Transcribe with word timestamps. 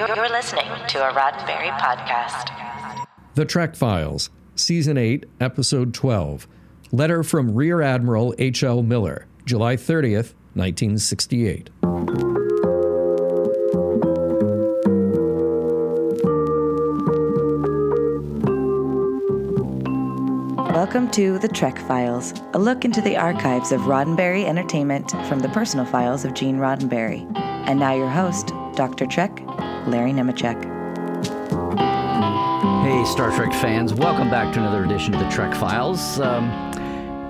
You're 0.00 0.30
listening 0.30 0.64
to 0.88 1.06
a 1.06 1.12
Roddenberry 1.12 1.78
podcast. 1.78 2.48
The 3.34 3.44
Trek 3.44 3.76
Files, 3.76 4.30
Season 4.54 4.96
8, 4.96 5.26
Episode 5.42 5.92
12. 5.92 6.48
Letter 6.90 7.22
from 7.22 7.54
Rear 7.54 7.82
Admiral 7.82 8.34
H.L. 8.38 8.82
Miller, 8.82 9.26
July 9.44 9.76
30th, 9.76 10.32
1968. 10.54 11.68
Welcome 20.72 21.10
to 21.10 21.38
The 21.40 21.50
Trek 21.52 21.78
Files, 21.80 22.32
a 22.54 22.58
look 22.58 22.86
into 22.86 23.02
the 23.02 23.18
archives 23.18 23.70
of 23.70 23.82
Roddenberry 23.82 24.46
Entertainment 24.46 25.10
from 25.28 25.40
the 25.40 25.50
personal 25.50 25.84
files 25.84 26.24
of 26.24 26.32
Gene 26.32 26.56
Roddenberry. 26.56 27.30
And 27.36 27.78
now 27.78 27.94
your 27.94 28.08
host, 28.08 28.54
Dr. 28.74 29.04
Trek, 29.04 29.42
Larry 29.86 30.12
Nemecek. 30.12 30.62
Hey, 32.82 33.04
Star 33.04 33.30
Trek 33.34 33.52
fans, 33.54 33.94
welcome 33.94 34.30
back 34.30 34.52
to 34.54 34.60
another 34.60 34.84
edition 34.84 35.14
of 35.14 35.20
the 35.20 35.28
Trek 35.28 35.54
Files. 35.54 36.20
Um, 36.20 36.69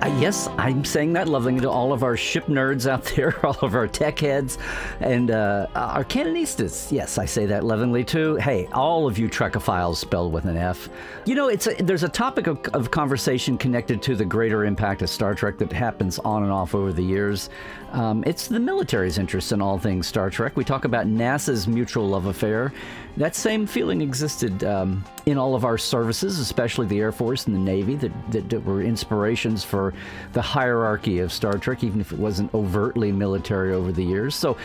uh, 0.02 0.16
yes, 0.18 0.48
I'm 0.56 0.84
saying 0.84 1.12
that 1.12 1.28
lovingly 1.28 1.60
to 1.60 1.70
all 1.70 1.92
of 1.92 2.02
our 2.02 2.16
ship 2.16 2.46
nerds 2.46 2.88
out 2.88 3.04
there, 3.16 3.44
all 3.44 3.58
of 3.60 3.74
our 3.74 3.86
tech 3.86 4.18
heads, 4.18 4.56
and 5.00 5.30
uh, 5.30 5.66
our 5.74 6.04
canonistas. 6.04 6.90
Yes, 6.90 7.18
I 7.18 7.26
say 7.26 7.44
that 7.46 7.64
lovingly 7.64 8.02
too. 8.04 8.36
Hey, 8.36 8.66
all 8.72 9.06
of 9.06 9.18
you 9.18 9.28
Trekophiles 9.28 9.96
spelled 9.96 10.32
with 10.32 10.46
an 10.46 10.56
F. 10.56 10.88
You 11.26 11.34
know, 11.34 11.48
it's 11.48 11.66
a, 11.66 11.74
there's 11.74 12.02
a 12.02 12.08
topic 12.08 12.46
of, 12.46 12.60
of 12.72 12.90
conversation 12.90 13.58
connected 13.58 14.00
to 14.02 14.16
the 14.16 14.24
greater 14.24 14.64
impact 14.64 15.02
of 15.02 15.10
Star 15.10 15.34
Trek 15.34 15.58
that 15.58 15.72
happens 15.72 16.18
on 16.20 16.44
and 16.44 16.52
off 16.52 16.74
over 16.74 16.92
the 16.92 17.02
years. 17.02 17.50
Um, 17.92 18.22
it's 18.26 18.46
the 18.46 18.60
military's 18.60 19.18
interest 19.18 19.52
in 19.52 19.60
all 19.60 19.78
things 19.78 20.06
Star 20.06 20.30
Trek. 20.30 20.56
We 20.56 20.64
talk 20.64 20.84
about 20.84 21.06
NASA's 21.06 21.66
mutual 21.66 22.08
love 22.08 22.26
affair. 22.26 22.72
That 23.16 23.34
same 23.34 23.66
feeling 23.66 24.00
existed 24.00 24.62
um, 24.62 25.04
in 25.26 25.36
all 25.36 25.54
of 25.54 25.64
our 25.64 25.76
services, 25.76 26.38
especially 26.38 26.86
the 26.86 27.00
Air 27.00 27.10
Force 27.10 27.46
and 27.46 27.54
the 27.54 27.60
Navy, 27.60 27.96
that, 27.96 28.12
that, 28.30 28.48
that, 28.48 28.64
were 28.64 28.82
inspirations 28.82 29.64
for 29.64 29.89
the 30.32 30.42
hierarchy 30.42 31.18
of 31.20 31.32
Star 31.32 31.58
Trek, 31.58 31.84
even 31.84 32.00
if 32.00 32.12
it 32.12 32.18
wasn't 32.18 32.52
overtly 32.54 33.12
military 33.12 33.72
over 33.72 33.92
the 33.92 34.04
years. 34.04 34.34
So 34.34 34.56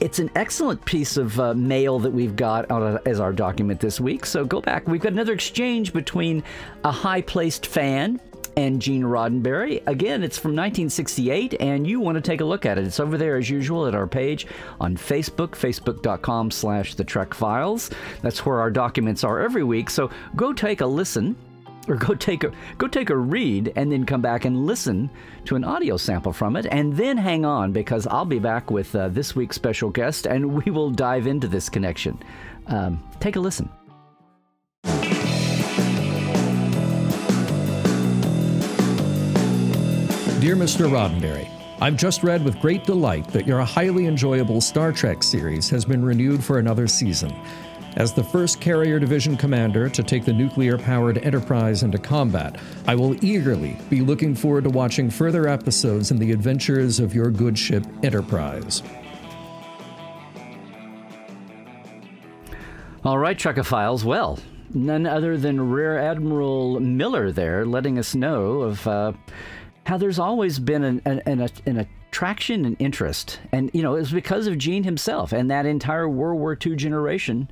it's 0.00 0.18
an 0.18 0.30
excellent 0.34 0.84
piece 0.84 1.16
of 1.16 1.38
uh, 1.38 1.54
mail 1.54 1.98
that 2.00 2.10
we've 2.10 2.36
got 2.36 2.70
a, 2.70 3.00
as 3.06 3.20
our 3.20 3.32
document 3.32 3.80
this 3.80 4.00
week. 4.00 4.26
So 4.26 4.44
go 4.44 4.60
back. 4.60 4.86
We've 4.86 5.00
got 5.00 5.12
another 5.12 5.32
exchange 5.32 5.92
between 5.92 6.42
a 6.84 6.90
high 6.90 7.22
placed 7.22 7.66
fan 7.66 8.20
and 8.56 8.80
Gene 8.80 9.02
Roddenberry. 9.02 9.82
Again, 9.86 10.22
it's 10.22 10.38
from 10.38 10.52
1968, 10.52 11.56
and 11.60 11.86
you 11.86 12.00
want 12.00 12.16
to 12.16 12.20
take 12.20 12.40
a 12.40 12.44
look 12.44 12.66
at 12.66 12.78
it. 12.78 12.86
It's 12.86 13.00
over 13.00 13.18
there 13.18 13.36
as 13.36 13.50
usual 13.50 13.86
at 13.86 13.94
our 13.94 14.06
page 14.06 14.46
on 14.80 14.96
Facebook, 14.96 15.50
facebook.com 15.50 16.50
slash 16.50 16.94
the 16.94 17.04
Trek 17.04 17.34
Files. 17.34 17.90
That's 18.22 18.44
where 18.46 18.60
our 18.60 18.70
documents 18.70 19.24
are 19.24 19.40
every 19.40 19.64
week. 19.64 19.90
So 19.90 20.10
go 20.36 20.52
take 20.52 20.80
a 20.80 20.86
listen 20.86 21.36
or 21.88 21.96
go 21.96 22.14
take 22.14 22.44
a 22.44 22.52
go 22.78 22.86
take 22.86 23.10
a 23.10 23.16
read 23.16 23.72
and 23.76 23.90
then 23.90 24.04
come 24.06 24.22
back 24.22 24.44
and 24.44 24.66
listen 24.66 25.10
to 25.44 25.56
an 25.56 25.64
audio 25.64 25.96
sample 25.96 26.32
from 26.32 26.56
it 26.56 26.66
and 26.66 26.96
then 26.96 27.16
hang 27.16 27.44
on 27.44 27.72
because 27.72 28.06
I'll 28.06 28.24
be 28.24 28.38
back 28.38 28.70
with 28.70 28.94
uh, 28.94 29.08
this 29.08 29.36
week's 29.36 29.56
special 29.56 29.90
guest 29.90 30.26
and 30.26 30.54
we 30.64 30.70
will 30.70 30.90
dive 30.90 31.26
into 31.26 31.48
this 31.48 31.68
connection. 31.68 32.18
Um, 32.66 33.02
take 33.20 33.36
a 33.36 33.40
listen. 33.40 33.68
Dear 40.44 40.56
Mr. 40.56 40.90
Roddenberry, 40.90 41.48
I've 41.80 41.96
just 41.96 42.22
read 42.22 42.44
with 42.44 42.60
great 42.60 42.84
delight 42.84 43.26
that 43.28 43.46
your 43.46 43.62
highly 43.62 44.04
enjoyable 44.04 44.60
Star 44.60 44.92
Trek 44.92 45.22
series 45.22 45.70
has 45.70 45.86
been 45.86 46.04
renewed 46.04 46.44
for 46.44 46.58
another 46.58 46.86
season. 46.86 47.34
As 47.96 48.12
the 48.12 48.24
first 48.24 48.60
Carrier 48.60 48.98
Division 48.98 49.36
commander 49.36 49.88
to 49.88 50.02
take 50.02 50.24
the 50.24 50.32
nuclear 50.32 50.76
powered 50.76 51.18
Enterprise 51.18 51.84
into 51.84 51.96
combat, 51.96 52.58
I 52.88 52.96
will 52.96 53.14
eagerly 53.24 53.76
be 53.88 54.00
looking 54.00 54.34
forward 54.34 54.64
to 54.64 54.70
watching 54.70 55.08
further 55.08 55.46
episodes 55.46 56.10
in 56.10 56.18
the 56.18 56.32
adventures 56.32 56.98
of 56.98 57.14
your 57.14 57.30
good 57.30 57.56
ship 57.56 57.86
Enterprise. 58.02 58.82
All 63.04 63.18
right, 63.18 63.38
Trekophiles. 63.38 64.02
Well, 64.02 64.40
none 64.72 65.06
other 65.06 65.36
than 65.36 65.70
Rear 65.70 65.96
Admiral 65.96 66.80
Miller 66.80 67.30
there 67.30 67.64
letting 67.64 67.96
us 67.98 68.14
know 68.16 68.62
of. 68.62 68.86
Uh, 68.88 69.12
how 69.86 69.98
there's 69.98 70.18
always 70.18 70.58
been 70.58 70.82
an, 70.82 71.02
an, 71.04 71.20
an, 71.26 71.48
an 71.66 71.86
attraction 72.08 72.64
and 72.64 72.76
interest. 72.78 73.40
And, 73.52 73.70
you 73.74 73.82
know, 73.82 73.94
it 73.96 74.00
was 74.00 74.12
because 74.12 74.46
of 74.46 74.58
Gene 74.58 74.84
himself 74.84 75.32
and 75.32 75.50
that 75.50 75.66
entire 75.66 76.08
World 76.08 76.40
War 76.40 76.56
II 76.64 76.76
generation. 76.76 77.50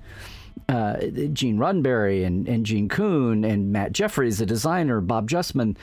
Uh, 0.68 0.98
Gene 1.32 1.58
Roddenberry 1.58 2.24
and, 2.24 2.48
and 2.48 2.64
Gene 2.64 2.88
Coon 2.88 3.44
and 3.44 3.72
Matt 3.72 3.92
Jefferies, 3.92 4.38
the 4.38 4.46
designer, 4.46 5.00
Bob 5.00 5.28
Justman, 5.28 5.76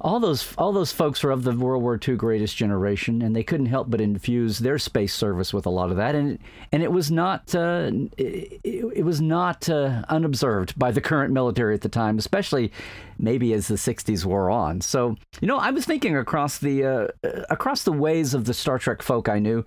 all 0.00 0.18
those 0.18 0.54
all 0.56 0.72
those 0.72 0.92
folks 0.92 1.22
are 1.24 1.30
of 1.30 1.44
the 1.44 1.52
World 1.52 1.82
War 1.82 1.98
II 2.06 2.16
greatest 2.16 2.56
generation, 2.56 3.20
and 3.20 3.36
they 3.36 3.42
couldn't 3.42 3.66
help 3.66 3.90
but 3.90 4.00
infuse 4.00 4.58
their 4.58 4.78
space 4.78 5.14
service 5.14 5.52
with 5.52 5.66
a 5.66 5.70
lot 5.70 5.90
of 5.90 5.96
that, 5.98 6.14
and 6.14 6.38
and 6.72 6.82
it 6.82 6.90
was 6.90 7.10
not 7.10 7.54
uh, 7.54 7.90
it, 8.16 8.60
it, 8.64 9.04
was 9.04 9.20
not 9.20 9.68
uh, 9.68 10.02
unobserved 10.08 10.78
by 10.78 10.90
the 10.90 11.00
current 11.00 11.32
military 11.32 11.74
at 11.74 11.82
the 11.82 11.88
time, 11.88 12.16
especially 12.18 12.72
maybe 13.18 13.52
as 13.52 13.68
the 13.68 13.74
'60s 13.74 14.24
wore 14.24 14.50
on. 14.50 14.80
So 14.80 15.16
you 15.40 15.48
know, 15.48 15.58
I 15.58 15.70
was 15.70 15.84
thinking 15.84 16.16
across 16.16 16.58
the 16.58 16.84
uh, 16.84 17.08
across 17.50 17.82
the 17.82 17.92
ways 17.92 18.32
of 18.32 18.46
the 18.46 18.54
Star 18.54 18.78
Trek 18.78 19.02
folk 19.02 19.28
I 19.28 19.38
knew, 19.38 19.64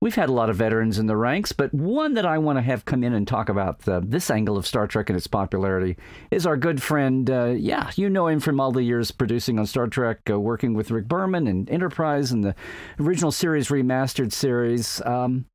We've 0.00 0.14
had 0.14 0.28
a 0.28 0.32
lot 0.32 0.50
of 0.50 0.56
veterans 0.56 0.98
in 0.98 1.06
the 1.06 1.16
ranks, 1.16 1.52
but 1.52 1.72
one 1.72 2.14
that 2.14 2.26
I 2.26 2.36
want 2.36 2.58
to 2.58 2.62
have 2.62 2.84
come 2.84 3.02
in 3.02 3.14
and 3.14 3.26
talk 3.26 3.48
about 3.48 3.88
uh, 3.88 4.00
this 4.04 4.30
angle 4.30 4.58
of 4.58 4.66
Star 4.66 4.86
Trek 4.86 5.08
and 5.08 5.16
its 5.16 5.26
popularity 5.26 5.96
is 6.30 6.46
our 6.46 6.56
good 6.56 6.82
friend. 6.82 7.28
Uh, 7.30 7.54
yeah, 7.56 7.90
you 7.96 8.10
know 8.10 8.26
him 8.26 8.40
from 8.40 8.60
all 8.60 8.72
the 8.72 8.82
years 8.82 9.10
producing 9.10 9.58
on 9.58 9.66
Star 9.66 9.86
Trek, 9.86 10.20
uh, 10.30 10.38
working 10.38 10.74
with 10.74 10.90
Rick 10.90 11.08
Berman 11.08 11.46
and 11.46 11.70
Enterprise 11.70 12.30
and 12.30 12.44
the 12.44 12.54
original 13.00 13.32
series, 13.32 13.68
remastered 13.68 14.32
series. 14.32 15.00
Um, 15.06 15.46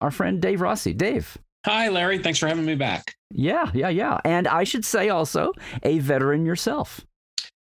our 0.00 0.10
friend 0.10 0.40
Dave 0.40 0.62
Rossi. 0.62 0.94
Dave. 0.94 1.36
Hi, 1.66 1.90
Larry. 1.90 2.18
Thanks 2.18 2.38
for 2.38 2.48
having 2.48 2.64
me 2.64 2.74
back. 2.74 3.14
Yeah, 3.30 3.70
yeah, 3.74 3.90
yeah. 3.90 4.18
And 4.24 4.48
I 4.48 4.64
should 4.64 4.86
say 4.86 5.10
also 5.10 5.52
a 5.82 5.98
veteran 5.98 6.46
yourself. 6.46 7.02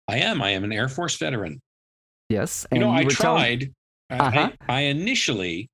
I 0.07 0.19
am. 0.19 0.43
I 0.43 0.51
am 0.51 0.65
an 0.65 0.73
Air 0.73 0.89
Force 0.89 1.17
veteran. 1.17 1.61
Yes. 2.29 2.67
you 2.71 2.79
know, 2.79 2.91
I 2.91 3.05
tried. 3.05 3.61
Telling... 3.61 3.75
Uh-huh. 4.11 4.51
I, 4.69 4.75
I 4.75 4.81
initially 4.83 5.71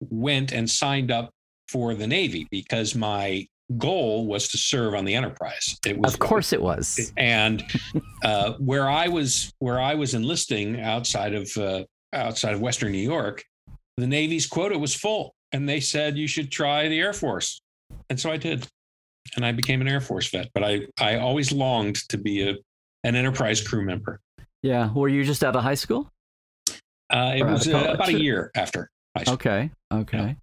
went 0.00 0.52
and 0.52 0.68
signed 0.68 1.10
up 1.10 1.30
for 1.68 1.94
the 1.94 2.06
Navy 2.06 2.46
because 2.50 2.94
my 2.94 3.46
goal 3.76 4.26
was 4.26 4.48
to 4.48 4.58
serve 4.58 4.94
on 4.94 5.04
the 5.04 5.14
Enterprise. 5.14 5.78
It 5.86 5.98
was, 5.98 6.14
of 6.14 6.20
course, 6.20 6.52
it 6.52 6.62
was. 6.62 7.12
And 7.16 7.64
uh, 8.24 8.54
where 8.54 8.88
I 8.88 9.08
was, 9.08 9.52
where 9.58 9.80
I 9.80 9.94
was 9.94 10.14
enlisting 10.14 10.80
outside 10.80 11.34
of 11.34 11.50
uh, 11.56 11.84
outside 12.12 12.54
of 12.54 12.60
Western 12.60 12.92
New 12.92 12.98
York, 12.98 13.44
the 13.96 14.06
Navy's 14.06 14.46
quota 14.46 14.78
was 14.78 14.94
full, 14.94 15.34
and 15.52 15.68
they 15.68 15.80
said 15.80 16.16
you 16.16 16.28
should 16.28 16.50
try 16.50 16.88
the 16.88 16.98
Air 16.98 17.12
Force, 17.12 17.60
and 18.08 18.18
so 18.18 18.30
I 18.30 18.36
did, 18.36 18.66
and 19.36 19.44
I 19.44 19.52
became 19.52 19.80
an 19.80 19.88
Air 19.88 20.00
Force 20.00 20.30
vet. 20.30 20.48
But 20.54 20.64
I 20.64 20.86
I 20.98 21.16
always 21.16 21.52
longed 21.52 21.96
to 22.08 22.16
be 22.16 22.48
a 22.48 22.56
an 23.04 23.14
Enterprise 23.14 23.66
crew 23.66 23.84
member. 23.84 24.20
Yeah, 24.62 24.92
were 24.92 25.08
you 25.08 25.24
just 25.24 25.44
out 25.44 25.54
of 25.54 25.62
high 25.62 25.74
school? 25.74 26.10
Uh, 27.10 27.32
it 27.36 27.42
or 27.42 27.52
was 27.52 27.68
uh, 27.68 27.94
about 27.94 28.08
a 28.08 28.20
year 28.20 28.50
after. 28.54 28.90
Okay. 29.26 29.70
Okay. 29.92 30.18
Yeah. 30.18 30.34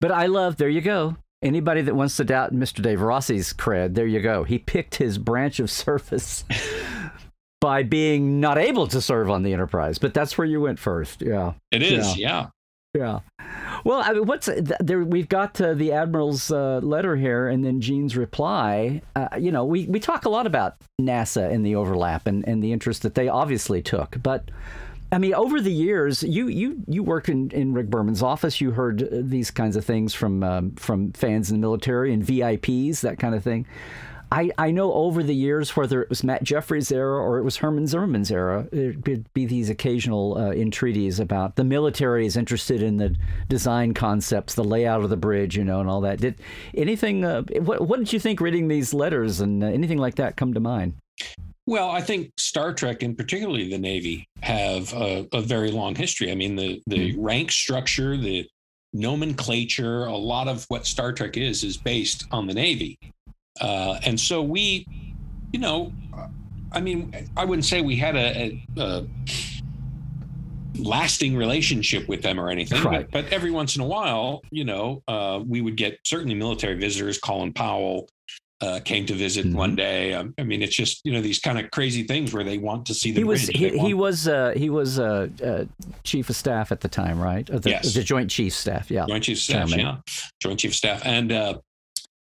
But 0.00 0.12
I 0.12 0.26
love, 0.26 0.56
there 0.56 0.68
you 0.68 0.80
go. 0.80 1.16
Anybody 1.42 1.82
that 1.82 1.94
wants 1.94 2.16
to 2.16 2.24
doubt 2.24 2.54
Mr. 2.54 2.82
Dave 2.82 3.00
Rossi's 3.00 3.52
cred, 3.52 3.94
there 3.94 4.06
you 4.06 4.20
go. 4.20 4.44
He 4.44 4.58
picked 4.58 4.96
his 4.96 5.18
branch 5.18 5.60
of 5.60 5.70
service 5.82 6.44
by 7.60 7.82
being 7.82 8.40
not 8.40 8.58
able 8.58 8.86
to 8.88 9.00
serve 9.00 9.30
on 9.30 9.42
the 9.42 9.52
Enterprise, 9.52 9.98
but 9.98 10.14
that's 10.14 10.38
where 10.38 10.46
you 10.46 10.60
went 10.60 10.78
first. 10.78 11.22
Yeah. 11.22 11.54
It 11.70 11.82
is. 11.82 12.16
Yeah. 12.16 12.48
Yeah. 12.94 13.20
yeah. 13.38 13.80
Well, 13.84 14.02
I 14.04 14.14
mean, 14.14 14.26
what's 14.26 14.48
there? 14.80 15.04
We've 15.04 15.28
got 15.28 15.60
uh, 15.60 15.74
the 15.74 15.92
admiral's 15.92 16.50
uh, 16.50 16.80
letter 16.82 17.14
here, 17.14 17.46
and 17.46 17.64
then 17.64 17.80
Gene's 17.80 18.16
reply. 18.16 19.02
Uh, 19.14 19.28
you 19.38 19.52
know, 19.52 19.64
we 19.64 19.86
we 19.86 20.00
talk 20.00 20.24
a 20.24 20.28
lot 20.28 20.46
about 20.46 20.76
NASA 21.00 21.52
and 21.52 21.64
the 21.64 21.76
overlap 21.76 22.26
and 22.26 22.46
and 22.48 22.64
the 22.64 22.72
interest 22.72 23.02
that 23.02 23.14
they 23.14 23.28
obviously 23.28 23.80
took, 23.82 24.20
but 24.22 24.50
I 25.12 25.18
mean, 25.18 25.34
over 25.34 25.60
the 25.60 25.72
years, 25.72 26.22
you 26.22 26.48
you 26.48 26.82
you 26.88 27.02
worked 27.02 27.28
in, 27.28 27.50
in 27.50 27.72
Rick 27.74 27.88
Berman's 27.90 28.22
office. 28.22 28.60
You 28.60 28.72
heard 28.72 29.02
uh, 29.02 29.06
these 29.22 29.50
kinds 29.50 29.76
of 29.76 29.84
things 29.84 30.14
from 30.14 30.42
um, 30.42 30.72
from 30.72 31.12
fans 31.12 31.50
in 31.50 31.56
the 31.56 31.60
military 31.60 32.12
and 32.12 32.24
VIPs, 32.24 33.00
that 33.00 33.18
kind 33.18 33.34
of 33.34 33.44
thing. 33.44 33.66
I, 34.32 34.50
I 34.58 34.72
know 34.72 34.92
over 34.92 35.22
the 35.22 35.34
years, 35.34 35.76
whether 35.76 36.02
it 36.02 36.08
was 36.08 36.24
Matt 36.24 36.42
Jefferies' 36.42 36.90
era 36.90 37.16
or 37.16 37.38
it 37.38 37.44
was 37.44 37.58
Herman 37.58 37.86
Zimmerman's 37.86 38.32
era, 38.32 38.66
there'd 38.72 39.32
be 39.34 39.46
these 39.46 39.70
occasional 39.70 40.36
uh, 40.36 40.50
entreaties 40.50 41.20
about 41.20 41.54
the 41.54 41.62
military 41.62 42.26
is 42.26 42.36
interested 42.36 42.82
in 42.82 42.96
the 42.96 43.14
design 43.48 43.94
concepts, 43.94 44.54
the 44.54 44.64
layout 44.64 45.04
of 45.04 45.10
the 45.10 45.16
bridge, 45.16 45.56
you 45.56 45.62
know, 45.62 45.78
and 45.78 45.88
all 45.88 46.00
that. 46.00 46.20
Did 46.20 46.40
anything? 46.74 47.24
Uh, 47.24 47.42
what, 47.60 47.82
what 47.82 48.00
did 48.00 48.12
you 48.12 48.18
think 48.18 48.40
reading 48.40 48.66
these 48.66 48.92
letters 48.92 49.40
and 49.40 49.62
uh, 49.62 49.68
anything 49.68 49.98
like 49.98 50.16
that 50.16 50.36
come 50.36 50.54
to 50.54 50.60
mind? 50.60 50.94
Well, 51.66 51.90
I 51.90 52.00
think 52.00 52.32
Star 52.38 52.72
Trek 52.72 53.02
and 53.02 53.16
particularly 53.16 53.68
the 53.68 53.78
Navy 53.78 54.28
have 54.42 54.92
a, 54.92 55.26
a 55.32 55.40
very 55.40 55.72
long 55.72 55.96
history. 55.96 56.30
I 56.30 56.36
mean, 56.36 56.54
the 56.54 56.80
the 56.86 57.12
mm-hmm. 57.12 57.20
rank 57.20 57.50
structure, 57.50 58.16
the 58.16 58.48
nomenclature, 58.92 60.04
a 60.04 60.16
lot 60.16 60.46
of 60.48 60.64
what 60.68 60.86
Star 60.86 61.12
Trek 61.12 61.36
is, 61.36 61.64
is 61.64 61.76
based 61.76 62.24
on 62.30 62.46
the 62.46 62.54
Navy. 62.54 62.98
Uh, 63.60 63.98
and 64.04 64.18
so 64.18 64.42
we, 64.42 64.86
you 65.52 65.58
know, 65.58 65.92
I 66.72 66.80
mean, 66.80 67.14
I 67.36 67.44
wouldn't 67.44 67.64
say 67.64 67.80
we 67.80 67.96
had 67.96 68.16
a, 68.16 68.62
a, 68.76 68.80
a 68.80 69.06
lasting 70.78 71.36
relationship 71.36 72.06
with 72.08 72.22
them 72.22 72.38
or 72.38 72.50
anything, 72.50 72.82
Right. 72.82 73.08
but, 73.10 73.24
but 73.24 73.32
every 73.32 73.50
once 73.50 73.76
in 73.76 73.82
a 73.82 73.86
while, 73.86 74.42
you 74.50 74.64
know, 74.64 75.02
uh, 75.08 75.40
we 75.46 75.60
would 75.60 75.76
get 75.76 75.98
certainly 76.04 76.34
military 76.34 76.74
visitors. 76.74 77.18
Colin 77.18 77.52
Powell 77.52 78.08
uh, 78.62 78.80
came 78.84 79.04
to 79.06 79.14
visit 79.14 79.44
Mhm. 79.46 79.54
one 79.54 79.76
day. 79.76 80.14
Um, 80.14 80.32
I 80.38 80.42
mean, 80.42 80.62
it's 80.62 80.74
just 80.74 81.02
you 81.04 81.12
know 81.12 81.20
these 81.20 81.38
kind 81.38 81.58
of 81.58 81.70
crazy 81.70 82.04
things 82.04 82.32
where 82.32 82.42
they 82.44 82.56
want 82.58 82.86
to 82.86 82.94
see 82.94 83.10
the 83.12 83.20
He 83.20 83.24
was 83.24 83.48
he, 83.48 83.68
he 83.78 83.92
was 83.94 84.26
uh, 84.28 84.54
he 84.56 84.70
was 84.70 84.98
uh, 84.98 85.28
uh, 85.44 85.64
chief 86.04 86.30
of 86.30 86.36
staff 86.36 86.72
at 86.72 86.80
the 86.80 86.88
time, 86.88 87.20
right? 87.20 87.44
The, 87.46 87.68
Yes. 87.70 87.92
the 87.94 88.02
Joint 88.02 88.30
Chief 88.30 88.54
Staff. 88.54 88.90
Yeah. 88.90 89.04
Joint 89.08 89.24
Chief 89.24 89.38
Staff, 89.38 89.68
Chairman. 89.68 89.78
yeah, 89.80 89.96
Joint 90.40 90.58
Chief 90.60 90.74
Staff, 90.74 91.02
and 91.04 91.30
uh, 91.32 91.58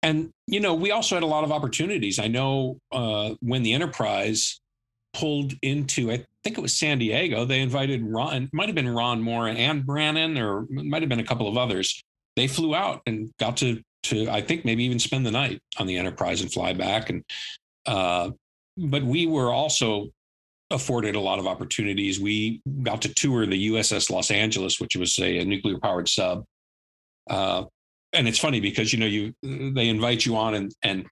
and 0.01 0.29
you 0.47 0.59
know 0.59 0.73
we 0.73 0.91
also 0.91 1.15
had 1.15 1.23
a 1.23 1.27
lot 1.27 1.43
of 1.43 1.51
opportunities. 1.51 2.17
I 2.19 2.27
know 2.27 2.77
uh, 2.91 3.35
when 3.41 3.61
the 3.63 3.73
Enterprise 3.73 4.59
pulled 5.13 5.53
into, 5.61 6.11
I 6.11 6.25
think 6.43 6.57
it 6.57 6.61
was 6.61 6.73
San 6.73 6.97
Diego, 6.99 7.45
they 7.45 7.61
invited 7.61 8.03
Ron. 8.03 8.49
Might 8.51 8.67
have 8.67 8.75
been 8.75 8.89
Ron 8.89 9.21
Moore 9.21 9.47
and 9.47 9.85
Brannon, 9.85 10.37
or 10.37 10.65
might 10.69 11.01
have 11.03 11.09
been 11.09 11.19
a 11.21 11.23
couple 11.23 11.47
of 11.47 11.55
others. 11.57 12.01
They 12.35 12.47
flew 12.47 12.75
out 12.75 13.01
and 13.05 13.31
got 13.39 13.55
to 13.57 13.81
to 14.05 14.29
I 14.29 14.41
think 14.41 14.65
maybe 14.65 14.83
even 14.83 14.99
spend 14.99 15.25
the 15.25 15.31
night 15.31 15.61
on 15.77 15.87
the 15.87 15.97
Enterprise 15.97 16.41
and 16.41 16.51
fly 16.51 16.73
back. 16.73 17.09
And 17.09 17.23
uh, 17.85 18.31
but 18.77 19.03
we 19.03 19.27
were 19.27 19.51
also 19.51 20.09
afforded 20.71 21.15
a 21.15 21.19
lot 21.19 21.39
of 21.39 21.47
opportunities. 21.47 22.19
We 22.19 22.61
got 22.83 23.01
to 23.03 23.13
tour 23.13 23.45
the 23.45 23.69
USS 23.69 24.09
Los 24.09 24.31
Angeles, 24.31 24.79
which 24.79 24.95
was 24.95 25.17
a, 25.19 25.39
a 25.39 25.45
nuclear 25.45 25.79
powered 25.79 26.09
sub. 26.09 26.43
Uh, 27.29 27.65
and 28.13 28.27
it's 28.27 28.39
funny 28.39 28.59
because 28.59 28.93
you 28.93 28.99
know 28.99 29.05
you 29.05 29.33
they 29.41 29.89
invite 29.89 30.25
you 30.25 30.37
on 30.37 30.55
and 30.55 30.73
and 30.81 31.05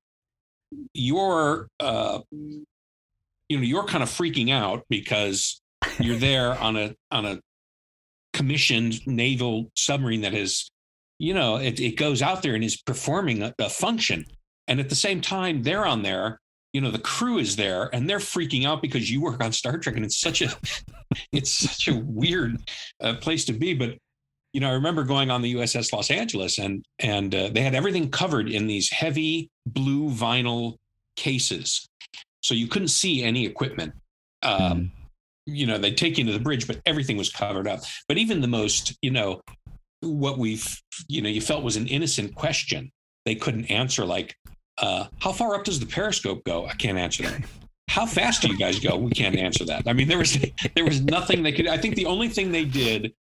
you're 0.93 1.67
uh, 1.79 2.19
you 2.31 3.57
know 3.57 3.63
you're 3.63 3.85
kind 3.85 4.03
of 4.03 4.09
freaking 4.09 4.51
out 4.51 4.83
because 4.89 5.61
you're 5.99 6.17
there 6.17 6.57
on 6.59 6.77
a 6.77 6.95
on 7.11 7.25
a 7.25 7.39
commissioned 8.33 9.05
naval 9.05 9.71
submarine 9.75 10.21
that 10.21 10.33
is 10.33 10.71
you 11.19 11.33
know 11.33 11.57
it, 11.57 11.79
it 11.79 11.97
goes 11.97 12.21
out 12.21 12.41
there 12.43 12.55
and 12.55 12.63
is 12.63 12.81
performing 12.81 13.41
a, 13.43 13.53
a 13.59 13.69
function. 13.69 14.25
And 14.67 14.79
at 14.79 14.89
the 14.89 14.95
same 14.95 15.21
time 15.21 15.63
they're 15.63 15.85
on 15.85 16.03
there 16.03 16.39
you 16.73 16.81
know 16.81 16.89
the 16.91 16.99
crew 16.99 17.37
is 17.37 17.55
there 17.55 17.89
and 17.93 18.09
they're 18.09 18.17
freaking 18.17 18.65
out 18.65 18.81
because 18.81 19.09
you 19.09 19.21
work 19.21 19.41
on 19.43 19.51
star 19.51 19.77
trek 19.77 19.95
and 19.95 20.03
it's 20.03 20.19
such 20.19 20.41
a 20.41 20.49
it's 21.31 21.51
such 21.51 21.87
a 21.87 21.95
weird 21.95 22.57
uh, 23.01 23.13
place 23.15 23.45
to 23.45 23.53
be. 23.53 23.73
But 23.73 23.97
you 24.53 24.59
know 24.61 24.69
i 24.69 24.73
remember 24.73 25.03
going 25.03 25.31
on 25.31 25.41
the 25.41 25.55
uss 25.55 25.91
los 25.93 26.11
angeles 26.11 26.59
and 26.59 26.85
and 26.99 27.33
uh, 27.33 27.49
they 27.49 27.61
had 27.61 27.73
everything 27.75 28.09
covered 28.09 28.49
in 28.49 28.67
these 28.67 28.89
heavy 28.89 29.49
blue 29.65 30.09
vinyl 30.09 30.75
cases. 31.15 31.87
So 32.41 32.53
you 32.55 32.67
couldn't 32.67 32.89
see 32.89 33.23
any 33.23 33.45
equipment. 33.45 33.93
Um, 34.41 34.61
Mhm. 34.61 34.91
you 35.45 35.65
know 35.67 35.77
they 35.77 35.91
take 35.91 36.17
you 36.17 36.25
to 36.25 36.31
the 36.31 36.39
bridge 36.39 36.67
but 36.67 36.81
everything 36.85 37.17
was 37.17 37.29
covered 37.29 37.67
up. 37.67 37.81
But 38.07 38.17
even 38.17 38.41
the 38.41 38.47
most 38.47 38.97
you 39.01 39.11
know 39.11 39.41
what 40.03 40.37
we've 40.37 40.81
you 41.07 41.21
know 41.21 41.29
you 41.29 41.41
felt 41.41 41.63
was 41.63 41.75
an 41.75 41.87
innocent 41.87 42.35
question 42.35 42.91
they 43.25 43.35
couldn't 43.35 43.65
answer 43.65 44.05
like 44.05 44.35
uh 44.79 45.05
how 45.19 45.31
far 45.31 45.55
up 45.55 45.63
does 45.63 45.79
the 45.79 45.85
periscope 45.85 46.43
go? 46.45 46.65
I 46.65 46.73
can't 46.73 46.97
answer 46.97 47.23
that. 47.23 47.41
How 47.89 48.05
fast 48.05 48.41
do 48.41 48.47
you 48.47 48.57
guys 48.57 48.79
go? 48.79 48.97
We 48.97 49.11
can't 49.11 49.35
answer 49.35 49.65
that. 49.65 49.83
I 49.87 49.93
mean 49.93 50.07
there 50.07 50.17
was 50.17 50.37
there 50.75 50.85
was 50.85 51.01
nothing 51.01 51.43
they 51.43 51.51
could 51.51 51.67
i 51.67 51.77
think 51.77 51.95
the 51.95 52.05
only 52.05 52.29
thing 52.29 52.51
they 52.51 52.65
did 52.65 53.13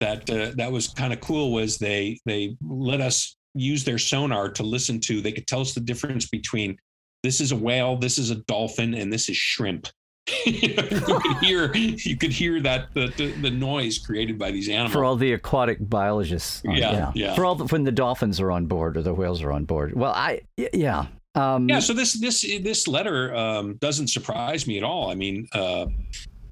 that 0.00 0.28
uh, 0.30 0.52
that 0.56 0.72
was 0.72 0.88
kind 0.88 1.12
of 1.12 1.20
cool 1.20 1.52
was 1.52 1.78
they 1.78 2.18
they 2.26 2.56
let 2.62 3.00
us 3.00 3.36
use 3.54 3.84
their 3.84 3.98
sonar 3.98 4.48
to 4.48 4.62
listen 4.62 5.00
to 5.00 5.20
they 5.20 5.32
could 5.32 5.46
tell 5.46 5.60
us 5.60 5.74
the 5.74 5.80
difference 5.80 6.28
between 6.28 6.76
this 7.22 7.40
is 7.40 7.52
a 7.52 7.56
whale 7.56 7.96
this 7.96 8.18
is 8.18 8.30
a 8.30 8.36
dolphin 8.46 8.94
and 8.94 9.12
this 9.12 9.28
is 9.28 9.36
shrimp 9.36 9.88
you 10.46 10.74
could 10.74 11.36
hear 11.42 11.74
you 11.74 12.16
could 12.16 12.32
hear 12.32 12.60
that 12.60 12.92
the, 12.94 13.08
the, 13.16 13.32
the 13.42 13.50
noise 13.50 13.98
created 13.98 14.38
by 14.38 14.50
these 14.50 14.68
animals 14.68 14.92
For 14.92 15.04
all 15.04 15.16
the 15.16 15.32
aquatic 15.32 15.78
biologists. 15.80 16.62
on- 16.66 16.76
Yeah, 16.76 17.10
yeah. 17.14 17.34
For 17.34 17.44
all 17.44 17.54
the, 17.54 17.64
when 17.66 17.84
the 17.84 17.92
dolphins 17.92 18.40
are 18.40 18.50
on 18.52 18.66
board 18.66 18.96
or 18.96 19.02
the 19.02 19.14
whales 19.14 19.42
are 19.42 19.52
on 19.52 19.64
board. 19.64 19.94
Well, 19.94 20.12
I 20.12 20.42
yeah. 20.72 21.06
Um, 21.36 21.68
yeah 21.68 21.78
so 21.78 21.92
this 21.92 22.14
this 22.20 22.40
this 22.62 22.88
letter 22.88 23.32
um, 23.36 23.76
doesn't 23.76 24.08
surprise 24.08 24.66
me 24.66 24.78
at 24.78 24.82
all 24.82 25.12
i 25.12 25.14
mean 25.14 25.46
uh, 25.52 25.86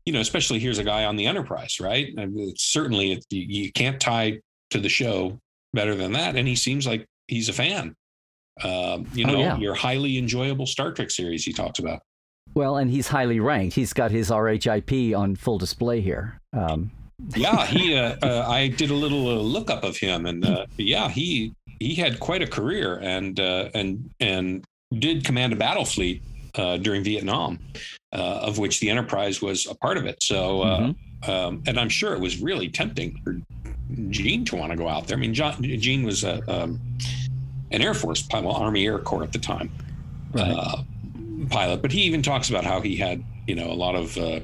you 0.07 0.13
know 0.13 0.21
especially 0.21 0.61
here's 0.61 0.79
a 0.79 0.85
guy 0.85 1.05
on 1.05 1.17
the 1.17 1.27
enterprise 1.27 1.81
right 1.81 2.15
I 2.17 2.27
mean, 2.27 2.51
it's 2.51 2.63
certainly 2.63 3.11
it, 3.11 3.25
you, 3.29 3.65
you 3.65 3.73
can't 3.73 4.01
tie 4.01 4.39
to 4.71 4.79
the 4.79 4.89
show 4.89 5.37
better 5.75 5.97
than 5.97 6.13
that 6.13 6.37
and 6.37 6.47
he 6.47 6.55
seems 6.55 6.87
like 6.87 7.05
he's 7.27 7.49
a 7.49 7.53
fan 7.53 7.97
um, 8.63 9.05
you 9.15 9.27
Oh, 9.27 9.33
know 9.33 9.39
yeah. 9.41 9.57
your 9.59 9.75
highly 9.75 10.17
enjoyable 10.17 10.65
star 10.67 10.93
trek 10.93 11.11
series 11.11 11.45
he 11.45 11.53
talks 11.53 11.81
about 11.81 12.01
Well, 12.55 12.77
and 12.77 12.91
he's 12.91 13.09
highly 13.09 13.41
ranked. 13.41 13.77
He's 13.77 13.93
got 13.93 14.11
his 14.11 14.31
RHIP 14.31 15.17
on 15.17 15.37
full 15.37 15.59
display 15.59 16.01
here. 16.01 16.41
Um, 16.53 16.91
yeah 17.37 17.67
he 17.75 17.97
uh, 17.97 18.17
uh, 18.23 18.47
i 18.49 18.69
did 18.69 18.91
a 18.91 18.95
little 18.95 19.29
uh, 19.29 19.41
lookup 19.41 19.85
of 19.85 19.97
him 19.97 20.27
and 20.27 20.45
uh, 20.45 20.67
yeah 20.77 21.09
he 21.09 21.53
he 21.81 21.95
had 21.95 22.21
quite 22.21 22.43
a 22.43 22.47
career 22.47 22.99
and 23.03 23.41
uh, 23.41 23.69
and 23.75 24.11
and 24.21 24.65
did 24.99 25.25
command 25.25 25.53
a 25.53 25.57
battle 25.57 25.85
fleet 25.85 26.23
uh, 26.55 26.77
during 26.77 27.03
vietnam 27.03 27.59
uh, 28.13 28.41
of 28.43 28.59
which 28.59 28.81
the 28.81 28.89
enterprise 28.89 29.43
was 29.43 29.67
a 29.67 29.75
part 29.75 29.97
of 29.97 30.07
it 30.07 30.23
so 30.23 30.63
uh, 30.63 30.81
mhm. 30.81 31.29
um, 31.29 31.63
and 31.67 31.79
i'm 31.79 31.89
sure 31.89 32.15
it 32.15 32.21
was 32.21 32.41
really 32.41 32.69
tempting 32.69 33.21
for 33.25 33.37
gene 34.11 34.45
to 34.45 34.57
want 34.57 34.71
to 34.71 34.77
go 34.77 34.89
out 34.89 35.07
there 35.07 35.17
i 35.17 35.21
mean 35.21 35.35
John, 35.35 35.63
gene 35.63 36.05
was 36.05 36.25
a, 36.25 36.41
um, 36.51 36.81
an 37.73 37.83
air 37.83 37.95
force 37.95 38.23
pilot 38.23 38.47
well, 38.47 38.57
army 38.57 38.87
air 38.87 38.99
corps 38.99 39.25
at 39.25 39.33
the 39.33 39.39
time 39.39 39.71
Right. 40.33 40.85
Pilot 41.47 41.83
but 41.83 41.93
he 41.93 42.03
even 42.03 42.23
talks 42.23 42.51
about 42.51 42.65
how 42.65 42.81
he 42.81 42.97
had 42.97 43.23
you 43.47 43.55
know 43.55 43.71
a 43.71 43.75
lot 43.75 43.95
of 43.95 44.17
uh, 44.19 44.41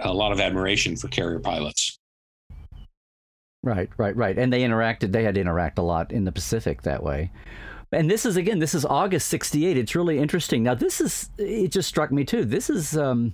a 0.00 0.12
lot 0.12 0.32
of 0.32 0.40
admiration 0.40 0.96
for 0.96 1.08
carrier 1.08 1.38
pilots 1.38 1.98
Right, 3.64 3.88
right, 3.96 4.14
right. 4.14 4.38
And 4.38 4.52
they 4.52 4.60
interacted, 4.60 5.12
they 5.12 5.24
had 5.24 5.36
to 5.36 5.40
interact 5.40 5.78
a 5.78 5.82
lot 5.82 6.12
in 6.12 6.24
the 6.24 6.32
Pacific 6.32 6.82
that 6.82 7.02
way. 7.02 7.32
And 7.92 8.10
this 8.10 8.26
is, 8.26 8.36
again, 8.36 8.58
this 8.58 8.74
is 8.74 8.84
August 8.84 9.28
68. 9.28 9.78
It's 9.78 9.94
really 9.94 10.18
interesting. 10.18 10.62
Now, 10.62 10.74
this 10.74 11.00
is, 11.00 11.30
it 11.38 11.68
just 11.68 11.88
struck 11.88 12.12
me 12.12 12.24
too. 12.24 12.44
This 12.44 12.68
is, 12.68 12.94
um, 12.94 13.32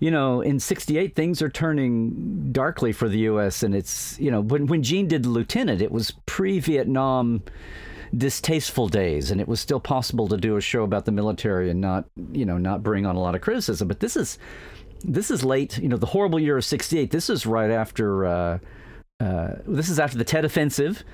you 0.00 0.10
know, 0.10 0.42
in 0.42 0.60
68, 0.60 1.16
things 1.16 1.40
are 1.40 1.48
turning 1.48 2.52
darkly 2.52 2.92
for 2.92 3.08
the 3.08 3.20
U.S. 3.20 3.62
And 3.62 3.74
it's, 3.74 4.20
you 4.20 4.30
know, 4.30 4.42
when, 4.42 4.66
when 4.66 4.82
Gene 4.82 5.08
did 5.08 5.24
Lieutenant, 5.24 5.80
it 5.80 5.90
was 5.92 6.12
pre 6.26 6.58
Vietnam 6.58 7.42
distasteful 8.16 8.88
days 8.88 9.30
and 9.30 9.40
it 9.40 9.48
was 9.48 9.60
still 9.60 9.80
possible 9.80 10.28
to 10.28 10.36
do 10.36 10.56
a 10.56 10.60
show 10.60 10.82
about 10.84 11.04
the 11.04 11.12
military 11.12 11.70
and 11.70 11.80
not 11.80 12.04
you 12.32 12.44
know 12.44 12.58
not 12.58 12.82
bring 12.82 13.06
on 13.06 13.16
a 13.16 13.20
lot 13.20 13.34
of 13.34 13.40
criticism 13.40 13.88
but 13.88 14.00
this 14.00 14.16
is 14.16 14.38
this 15.02 15.30
is 15.30 15.44
late 15.44 15.78
you 15.78 15.88
know 15.88 15.96
the 15.96 16.06
horrible 16.06 16.38
year 16.38 16.56
of 16.56 16.64
68 16.64 17.10
this 17.10 17.28
is 17.28 17.46
right 17.46 17.70
after 17.70 18.26
uh 18.26 18.58
uh, 19.20 19.54
this 19.66 19.88
is 19.88 20.00
after 20.00 20.18
the 20.18 20.24
Tet 20.24 20.44
Offensive. 20.44 21.04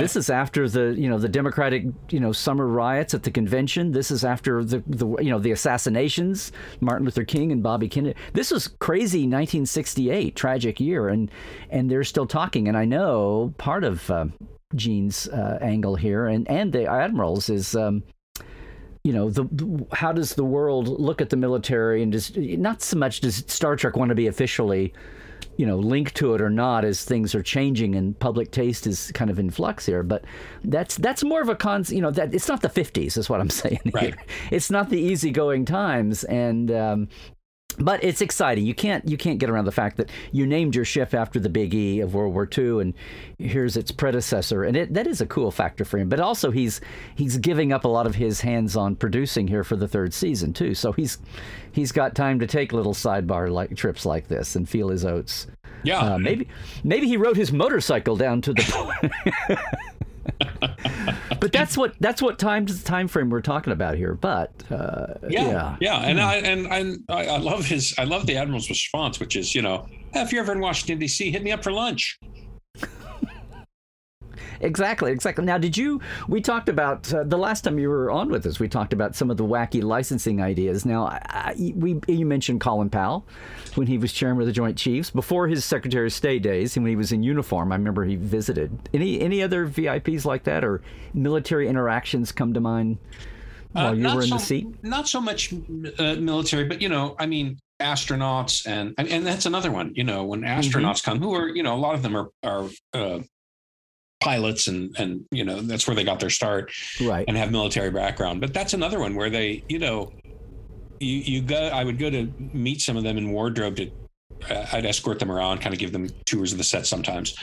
This 0.00 0.16
is 0.16 0.30
after 0.30 0.66
the 0.66 0.94
you 0.98 1.10
know 1.10 1.18
the 1.18 1.28
Democratic 1.28 1.84
you 2.08 2.18
know 2.18 2.32
summer 2.32 2.66
riots 2.66 3.12
at 3.12 3.22
the 3.22 3.30
convention. 3.30 3.92
This 3.92 4.10
is 4.10 4.24
after 4.24 4.64
the 4.64 4.82
the 4.86 5.06
you 5.18 5.30
know 5.30 5.38
the 5.38 5.52
assassinations, 5.52 6.52
Martin 6.80 7.04
Luther 7.04 7.24
King 7.24 7.52
and 7.52 7.62
Bobby 7.62 7.86
Kennedy. 7.86 8.18
This 8.32 8.50
was 8.50 8.66
crazy 8.66 9.20
1968, 9.20 10.34
tragic 10.34 10.80
year, 10.80 11.08
and 11.08 11.30
and 11.68 11.90
they're 11.90 12.02
still 12.02 12.26
talking. 12.26 12.66
And 12.66 12.78
I 12.78 12.86
know 12.86 13.54
part 13.58 13.84
of 13.84 14.10
uh, 14.10 14.26
Gene's 14.74 15.28
uh, 15.28 15.58
angle 15.60 15.96
here 15.96 16.26
and 16.26 16.48
and 16.48 16.72
the 16.72 16.86
admirals 16.90 17.48
is. 17.50 17.74
Um, 17.74 18.02
you 19.02 19.14
know 19.14 19.30
the, 19.30 19.44
the 19.44 19.86
how 19.92 20.12
does 20.12 20.34
the 20.34 20.44
world 20.44 20.86
look 20.88 21.22
at 21.22 21.30
the 21.30 21.36
military 21.36 22.02
and 22.02 22.12
just 22.12 22.36
not 22.36 22.82
so 22.82 22.98
much 22.98 23.20
does 23.22 23.36
Star 23.46 23.74
Trek 23.74 23.96
want 23.96 24.10
to 24.10 24.14
be 24.14 24.26
officially 24.26 24.92
you 25.56 25.64
know 25.64 25.78
linked 25.78 26.14
to 26.16 26.34
it 26.34 26.42
or 26.42 26.50
not 26.50 26.84
as 26.84 27.02
things 27.04 27.34
are 27.34 27.42
changing 27.42 27.94
and 27.94 28.18
public 28.18 28.50
taste 28.50 28.86
is 28.86 29.10
kind 29.12 29.30
of 29.30 29.38
in 29.38 29.50
flux 29.50 29.86
here 29.86 30.02
but 30.02 30.24
that's 30.64 30.96
that's 30.98 31.24
more 31.24 31.40
of 31.40 31.48
a 31.48 31.54
con 31.56 31.82
you 31.88 32.00
know 32.00 32.10
that 32.10 32.34
it's 32.34 32.46
not 32.48 32.60
the 32.60 32.68
50s 32.68 33.16
is 33.16 33.28
what 33.30 33.40
i'm 33.40 33.50
saying 33.62 33.80
Right. 33.92 34.14
here 34.14 34.16
it's 34.50 34.70
not 34.70 34.90
the 34.90 34.98
easygoing 35.00 35.64
times 35.64 36.24
and 36.24 36.70
um 36.70 37.08
but 37.80 38.02
it's 38.04 38.20
exciting. 38.20 38.64
You 38.64 38.74
can't 38.74 39.08
you 39.08 39.16
can't 39.16 39.38
get 39.38 39.50
around 39.50 39.64
the 39.64 39.72
fact 39.72 39.96
that 39.96 40.10
you 40.32 40.46
named 40.46 40.74
your 40.74 40.84
ship 40.84 41.14
after 41.14 41.40
the 41.40 41.48
Big 41.48 41.74
E 41.74 42.00
of 42.00 42.14
World 42.14 42.34
War 42.34 42.48
II, 42.56 42.80
and 42.80 42.94
here's 43.38 43.76
its 43.76 43.90
predecessor, 43.90 44.64
and 44.64 44.76
it, 44.76 44.94
that 44.94 45.06
is 45.06 45.20
a 45.20 45.26
cool 45.26 45.50
factor 45.50 45.84
for 45.84 45.98
him. 45.98 46.08
But 46.08 46.20
also 46.20 46.50
he's 46.50 46.80
he's 47.14 47.38
giving 47.38 47.72
up 47.72 47.84
a 47.84 47.88
lot 47.88 48.06
of 48.06 48.14
his 48.14 48.40
hands-on 48.40 48.96
producing 48.96 49.48
here 49.48 49.64
for 49.64 49.76
the 49.76 49.88
third 49.88 50.12
season 50.12 50.52
too. 50.52 50.74
So 50.74 50.92
he's 50.92 51.18
he's 51.72 51.92
got 51.92 52.14
time 52.14 52.38
to 52.40 52.46
take 52.46 52.72
little 52.72 52.94
sidebar 52.94 53.50
like 53.50 53.74
trips 53.76 54.04
like 54.04 54.28
this 54.28 54.56
and 54.56 54.68
feel 54.68 54.88
his 54.88 55.04
oats. 55.04 55.46
yeah 55.82 56.14
Uh, 56.14 56.18
maybe 56.18 56.48
maybe 56.84 57.06
he 57.06 57.16
rode 57.16 57.36
his 57.36 57.52
motorcycle 57.52 58.16
down 58.16 58.40
to 58.42 58.52
the. 58.52 59.60
but 61.40 61.52
that's 61.52 61.76
what 61.76 61.94
that's 62.00 62.22
what 62.22 62.38
time 62.38 62.66
time 62.66 63.08
frame 63.08 63.30
we're 63.30 63.40
talking 63.40 63.72
about 63.72 63.96
here. 63.96 64.14
But 64.14 64.50
uh, 64.70 65.14
yeah, 65.28 65.48
yeah, 65.48 65.76
yeah, 65.80 65.98
and 66.00 66.20
I 66.20 66.36
and 66.36 66.66
and 66.66 67.04
I, 67.08 67.26
I 67.26 67.38
love 67.38 67.66
his 67.66 67.94
I 67.98 68.04
love 68.04 68.26
the 68.26 68.36
admiral's 68.36 68.68
response, 68.68 69.20
which 69.20 69.36
is 69.36 69.54
you 69.54 69.62
know 69.62 69.86
"Hey, 70.12 70.22
if 70.22 70.32
you're 70.32 70.42
ever 70.42 70.52
in 70.52 70.60
Washington 70.60 70.98
D.C., 70.98 71.30
hit 71.30 71.42
me 71.42 71.52
up 71.52 71.62
for 71.62 71.72
lunch. 71.72 72.18
Exactly, 74.60 75.12
exactly. 75.12 75.44
Now, 75.44 75.58
did 75.58 75.76
you? 75.76 76.00
We 76.28 76.40
talked 76.40 76.68
about 76.68 77.12
uh, 77.12 77.24
the 77.24 77.38
last 77.38 77.62
time 77.62 77.78
you 77.78 77.88
were 77.88 78.10
on 78.10 78.30
with 78.30 78.46
us. 78.46 78.58
We 78.58 78.68
talked 78.68 78.92
about 78.92 79.14
some 79.14 79.30
of 79.30 79.36
the 79.36 79.44
wacky 79.44 79.82
licensing 79.82 80.40
ideas. 80.40 80.84
Now, 80.84 81.06
I, 81.06 81.54
we 81.74 82.00
you 82.08 82.26
mentioned 82.26 82.60
Colin 82.60 82.90
Powell 82.90 83.26
when 83.74 83.86
he 83.86 83.98
was 83.98 84.12
chairman 84.12 84.42
of 84.42 84.46
the 84.46 84.52
Joint 84.52 84.76
Chiefs 84.76 85.10
before 85.10 85.48
his 85.48 85.64
Secretary 85.64 86.06
of 86.06 86.12
State 86.12 86.42
days, 86.42 86.76
and 86.76 86.84
when 86.84 86.90
he 86.90 86.96
was 86.96 87.12
in 87.12 87.22
uniform. 87.22 87.72
I 87.72 87.76
remember 87.76 88.04
he 88.04 88.16
visited. 88.16 88.88
Any 88.92 89.20
any 89.20 89.42
other 89.42 89.66
VIPs 89.66 90.24
like 90.24 90.44
that 90.44 90.64
or 90.64 90.82
military 91.14 91.68
interactions 91.68 92.32
come 92.32 92.54
to 92.54 92.60
mind 92.60 92.98
while 93.72 93.88
uh, 93.88 93.92
you 93.92 94.14
were 94.14 94.22
in 94.22 94.28
so, 94.28 94.36
the 94.36 94.42
seat? 94.42 94.66
Not 94.82 95.08
so 95.08 95.20
much 95.20 95.52
uh, 95.98 96.16
military, 96.16 96.64
but 96.64 96.82
you 96.82 96.88
know, 96.88 97.14
I 97.18 97.26
mean, 97.26 97.58
astronauts 97.80 98.66
and 98.66 98.94
and 98.98 99.26
that's 99.26 99.46
another 99.46 99.70
one. 99.70 99.92
You 99.94 100.04
know, 100.04 100.24
when 100.24 100.40
mm-hmm. 100.40 100.60
astronauts 100.60 101.00
mm-hmm. 101.00 101.12
come, 101.12 101.22
who 101.22 101.34
are 101.34 101.48
you 101.48 101.62
know, 101.62 101.74
a 101.74 101.76
lot 101.76 101.94
of 101.94 102.02
them 102.02 102.16
are 102.16 102.28
are 102.42 102.68
uh, 102.92 103.20
pilots 104.20 104.68
and 104.68 104.94
and 104.98 105.24
you 105.30 105.44
know 105.44 105.60
that's 105.60 105.86
where 105.86 105.94
they 105.94 106.04
got 106.04 106.20
their 106.20 106.30
start 106.30 106.72
right. 107.02 107.24
and 107.26 107.36
have 107.36 107.50
military 107.50 107.90
background. 107.90 108.40
But 108.40 108.52
that's 108.54 108.74
another 108.74 108.98
one 109.00 109.14
where 109.14 109.30
they 109.30 109.64
you 109.68 109.78
know 109.78 110.12
you 111.00 111.16
you 111.16 111.42
go 111.42 111.56
i 111.56 111.82
would 111.82 111.98
go 111.98 112.10
to 112.10 112.32
meet 112.52 112.80
some 112.80 112.96
of 112.96 113.02
them 113.02 113.16
in 113.16 113.30
wardrobe 113.30 113.76
to 113.76 113.90
uh, 114.50 114.66
i'd 114.72 114.86
escort 114.86 115.18
them 115.18 115.32
around 115.32 115.58
kind 115.58 115.74
of 115.74 115.78
give 115.78 115.92
them 115.92 116.08
tours 116.26 116.52
of 116.52 116.58
the 116.58 116.64
set 116.64 116.86
sometimes. 116.86 117.36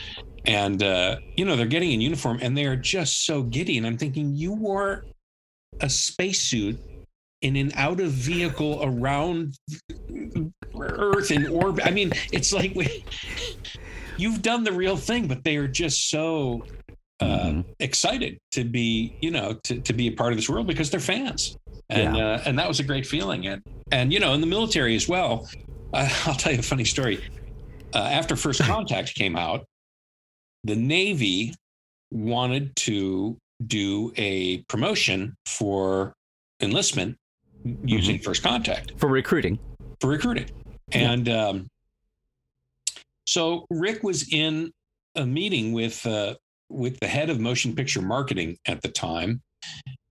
And 0.45 0.81
uh, 0.81 1.17
you 1.35 1.43
know 1.43 1.57
they're 1.57 1.65
getting 1.65 1.91
in 1.91 1.99
uniform 1.99 2.39
and 2.41 2.57
they're 2.57 2.77
just 2.77 3.25
so 3.25 3.43
giddy. 3.43 3.77
And 3.77 3.85
i'm 3.85 3.97
thinking 3.97 4.33
you 4.35 4.53
wore 4.53 5.05
a 5.81 5.89
spacesuit 5.89 6.79
in 7.41 7.55
an 7.55 7.71
out 7.75 7.99
of 7.99 8.11
vehicle 8.11 8.79
around 8.81 9.57
earth 10.79 11.31
in 11.31 11.47
orbit. 11.47 11.85
I 11.85 11.91
mean 11.91 12.11
it's 12.31 12.53
like 12.53 12.73
we, 12.75 13.03
you've 14.17 14.41
done 14.41 14.63
the 14.63 14.71
real 14.71 14.97
thing, 14.97 15.27
but 15.27 15.43
they 15.43 15.57
are 15.57 15.67
just 15.67 16.09
so 16.09 16.63
uh, 17.19 17.25
mm-hmm. 17.25 17.61
excited 17.79 18.39
to 18.51 18.63
be, 18.63 19.15
you 19.21 19.31
know, 19.31 19.53
to, 19.63 19.79
to 19.81 19.93
be 19.93 20.07
a 20.07 20.11
part 20.11 20.33
of 20.33 20.37
this 20.37 20.49
world 20.49 20.67
because 20.67 20.89
they're 20.89 20.99
fans. 20.99 21.57
And, 21.89 22.17
yeah. 22.17 22.27
uh, 22.27 22.43
and 22.45 22.59
that 22.59 22.67
was 22.67 22.79
a 22.79 22.83
great 22.83 23.05
feeling. 23.05 23.47
And, 23.47 23.61
and, 23.91 24.11
you 24.11 24.19
know, 24.19 24.33
in 24.33 24.41
the 24.41 24.47
military 24.47 24.95
as 24.95 25.07
well, 25.07 25.49
uh, 25.93 26.09
I'll 26.25 26.35
tell 26.35 26.51
you 26.51 26.59
a 26.59 26.63
funny 26.63 26.85
story. 26.85 27.23
Uh, 27.93 27.99
after 27.99 28.35
First 28.35 28.61
Contact 28.63 29.15
came 29.15 29.35
out, 29.35 29.65
the 30.63 30.75
Navy 30.75 31.53
wanted 32.11 32.75
to 32.75 33.37
do 33.65 34.13
a 34.15 34.59
promotion 34.63 35.35
for 35.45 36.13
enlistment 36.61 37.17
using 37.83 38.15
mm-hmm. 38.15 38.23
First 38.23 38.43
Contact 38.43 38.93
for 38.97 39.07
recruiting. 39.07 39.57
For 39.99 40.09
recruiting. 40.09 40.49
And, 40.91 41.27
yeah. 41.27 41.47
um, 41.47 41.67
so 43.27 43.65
Rick 43.69 44.03
was 44.03 44.31
in 44.31 44.71
a 45.15 45.25
meeting 45.25 45.73
with 45.73 46.05
uh, 46.07 46.35
with 46.69 46.99
the 46.99 47.07
head 47.07 47.29
of 47.29 47.39
motion 47.39 47.75
picture 47.75 48.01
marketing 48.01 48.57
at 48.65 48.81
the 48.81 48.87
time, 48.87 49.41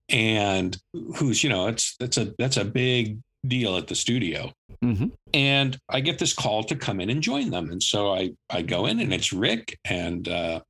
and 0.09 0.77
who's 1.17 1.43
you 1.43 1.51
know 1.51 1.67
it's 1.67 1.97
that's 1.99 2.19
a 2.19 2.33
that's 2.39 2.59
a 2.59 2.65
big 2.65 3.19
deal 3.47 3.77
at 3.77 3.87
the 3.87 3.95
studio. 3.95 4.53
Mm-hmm. 4.85 5.07
And 5.33 5.79
I 5.89 6.01
get 6.01 6.19
this 6.19 6.35
call 6.35 6.63
to 6.65 6.77
come 6.77 7.01
in 7.01 7.11
and 7.11 7.23
join 7.23 7.51
them, 7.51 7.71
and 7.71 7.83
so 7.83 8.13
I 8.13 8.33
I 8.51 8.63
go 8.63 8.87
in 8.87 9.01
and 9.01 9.13
it's 9.13 9.33
Rick 9.33 9.79
and 9.85 10.29
uh, 10.29 10.61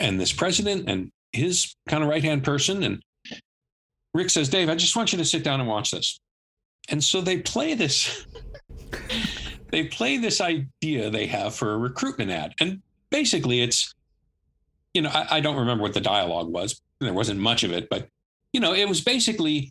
and 0.00 0.20
this 0.20 0.32
president 0.32 0.88
and 0.88 1.10
his 1.32 1.74
kind 1.88 2.02
of 2.02 2.08
right 2.08 2.24
hand 2.24 2.42
person 2.42 2.82
and 2.82 3.02
Rick 4.16 4.30
says, 4.30 4.48
Dave, 4.48 4.70
I 4.70 4.74
just 4.74 4.96
want 4.96 5.12
you 5.12 5.18
to 5.18 5.26
sit 5.26 5.44
down 5.44 5.60
and 5.60 5.68
watch 5.68 5.90
this. 5.90 6.18
And 6.88 7.04
so 7.04 7.20
they 7.20 7.38
play 7.38 7.74
this 7.74 8.26
they 9.76 9.84
play 9.84 10.16
this 10.16 10.40
idea 10.40 11.10
they 11.10 11.26
have 11.26 11.54
for 11.54 11.74
a 11.74 11.76
recruitment 11.76 12.30
ad. 12.30 12.54
And 12.60 12.80
basically 13.10 13.60
it's, 13.60 13.94
you 14.94 15.02
know, 15.02 15.10
I, 15.10 15.36
I 15.36 15.40
don't 15.40 15.56
remember 15.56 15.82
what 15.82 15.92
the 15.92 16.00
dialogue 16.00 16.48
was. 16.48 16.80
There 16.98 17.12
wasn't 17.12 17.40
much 17.40 17.62
of 17.62 17.72
it, 17.72 17.90
but 17.90 18.08
you 18.54 18.60
know, 18.60 18.72
it 18.72 18.88
was 18.88 19.02
basically 19.02 19.70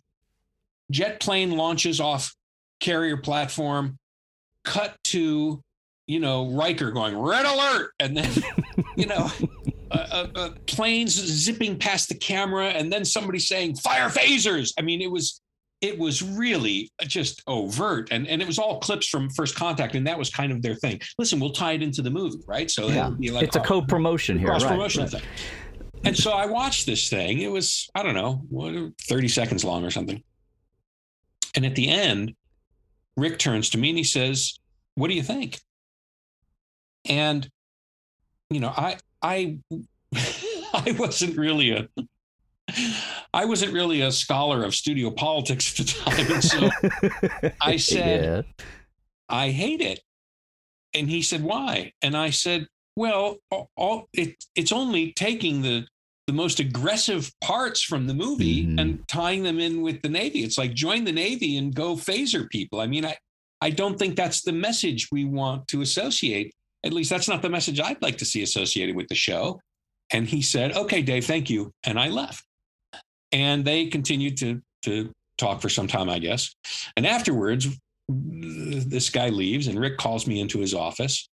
jet 0.92 1.18
plane 1.18 1.56
launches 1.56 1.98
off 1.98 2.36
carrier 2.78 3.16
platform, 3.16 3.98
cut 4.62 4.94
to, 5.06 5.60
you 6.06 6.20
know, 6.20 6.52
Riker 6.52 6.92
going 6.92 7.18
red 7.18 7.44
alert, 7.44 7.90
and 7.98 8.16
then, 8.16 8.30
you 8.96 9.06
know, 9.06 9.28
uh, 9.90 10.26
uh, 10.36 10.50
planes 10.68 11.14
zipping 11.14 11.80
past 11.80 12.10
the 12.10 12.14
camera, 12.14 12.66
and 12.66 12.92
then 12.92 13.04
somebody 13.04 13.40
saying 13.40 13.74
fire 13.74 14.08
phasers. 14.08 14.72
I 14.78 14.82
mean, 14.82 15.02
it 15.02 15.10
was 15.10 15.40
it 15.80 15.98
was 15.98 16.22
really 16.22 16.90
just 17.02 17.42
overt 17.46 18.08
and, 18.10 18.26
and 18.28 18.40
it 18.40 18.46
was 18.46 18.58
all 18.58 18.80
clips 18.80 19.08
from 19.08 19.28
first 19.30 19.54
contact 19.54 19.94
and 19.94 20.06
that 20.06 20.18
was 20.18 20.30
kind 20.30 20.50
of 20.50 20.62
their 20.62 20.74
thing. 20.74 21.00
Listen 21.18 21.38
we'll 21.38 21.50
tie 21.50 21.72
it 21.72 21.82
into 21.82 22.02
the 22.02 22.10
movie 22.10 22.40
right? 22.46 22.70
So 22.70 22.88
yeah. 22.88 23.10
Like, 23.32 23.44
it's 23.44 23.56
a 23.56 23.60
co-promotion 23.60 24.38
here 24.38 24.48
cross-promotion 24.48 25.02
right, 25.02 25.12
right. 25.12 25.22
thing. 25.22 25.30
And 26.04 26.16
so 26.16 26.32
i 26.32 26.46
watched 26.46 26.86
this 26.86 27.10
thing. 27.10 27.40
It 27.40 27.50
was 27.50 27.88
i 27.94 28.02
don't 28.02 28.14
know 28.14 28.92
30 29.02 29.28
seconds 29.28 29.64
long 29.64 29.84
or 29.84 29.90
something. 29.90 30.22
And 31.54 31.66
at 31.66 31.74
the 31.74 31.88
end 31.88 32.34
rick 33.16 33.38
turns 33.38 33.70
to 33.70 33.78
me 33.78 33.90
and 33.90 33.98
he 33.98 34.04
says 34.04 34.58
what 34.94 35.08
do 35.08 35.14
you 35.14 35.22
think? 35.22 35.60
And 37.06 37.48
you 38.48 38.60
know 38.60 38.72
i 38.74 38.96
i 39.22 39.58
i 40.14 40.96
wasn't 40.98 41.36
really 41.36 41.72
a 41.72 41.88
I 43.32 43.44
wasn't 43.44 43.72
really 43.72 44.02
a 44.02 44.12
scholar 44.12 44.64
of 44.64 44.74
studio 44.74 45.10
politics 45.10 45.78
at 45.78 45.86
the 45.86 45.92
time. 45.92 46.40
So 46.42 47.52
I 47.60 47.76
said, 47.76 48.24
yeah. 48.24 48.64
I 49.28 49.50
hate 49.50 49.80
it. 49.80 50.00
And 50.94 51.08
he 51.08 51.22
said, 51.22 51.42
why? 51.42 51.92
And 52.02 52.16
I 52.16 52.30
said, 52.30 52.66
well, 52.96 53.36
all, 53.76 54.08
it, 54.12 54.42
it's 54.54 54.72
only 54.72 55.12
taking 55.12 55.62
the, 55.62 55.86
the 56.26 56.32
most 56.32 56.58
aggressive 56.60 57.30
parts 57.42 57.82
from 57.82 58.06
the 58.06 58.14
movie 58.14 58.66
mm 58.66 58.80
and 58.80 59.06
tying 59.08 59.42
them 59.42 59.58
in 59.58 59.82
with 59.82 60.02
the 60.02 60.08
Navy. 60.08 60.40
It's 60.40 60.58
like 60.58 60.74
join 60.74 61.04
the 61.04 61.12
Navy 61.12 61.56
and 61.56 61.74
go 61.74 61.94
phaser 61.94 62.48
people. 62.50 62.80
I 62.80 62.86
mean, 62.86 63.04
I, 63.04 63.16
I 63.60 63.70
don't 63.70 63.98
think 63.98 64.16
that's 64.16 64.42
the 64.42 64.52
message 64.52 65.08
we 65.10 65.24
want 65.24 65.68
to 65.68 65.82
associate. 65.82 66.52
At 66.84 66.92
least 66.92 67.10
that's 67.10 67.28
not 67.28 67.42
the 67.42 67.48
message 67.48 67.80
I'd 67.80 68.00
like 68.02 68.18
to 68.18 68.24
see 68.24 68.42
associated 68.42 68.96
with 68.96 69.08
the 69.08 69.14
show. 69.14 69.60
And 70.12 70.26
he 70.26 70.42
said, 70.42 70.76
okay, 70.76 71.02
Dave, 71.02 71.26
thank 71.26 71.50
you. 71.50 71.72
And 71.84 71.98
I 71.98 72.08
left 72.08 72.45
and 73.32 73.64
they 73.64 73.86
continued 73.86 74.36
to 74.38 74.62
to 74.82 75.12
talk 75.38 75.60
for 75.60 75.68
some 75.68 75.86
time, 75.86 76.08
I 76.08 76.18
guess. 76.18 76.54
And 76.96 77.06
afterwards, 77.06 77.68
this 78.08 79.10
guy 79.10 79.28
leaves, 79.28 79.66
and 79.66 79.78
Rick 79.78 79.98
calls 79.98 80.26
me 80.26 80.40
into 80.40 80.60
his 80.60 80.74
office. 80.74 81.28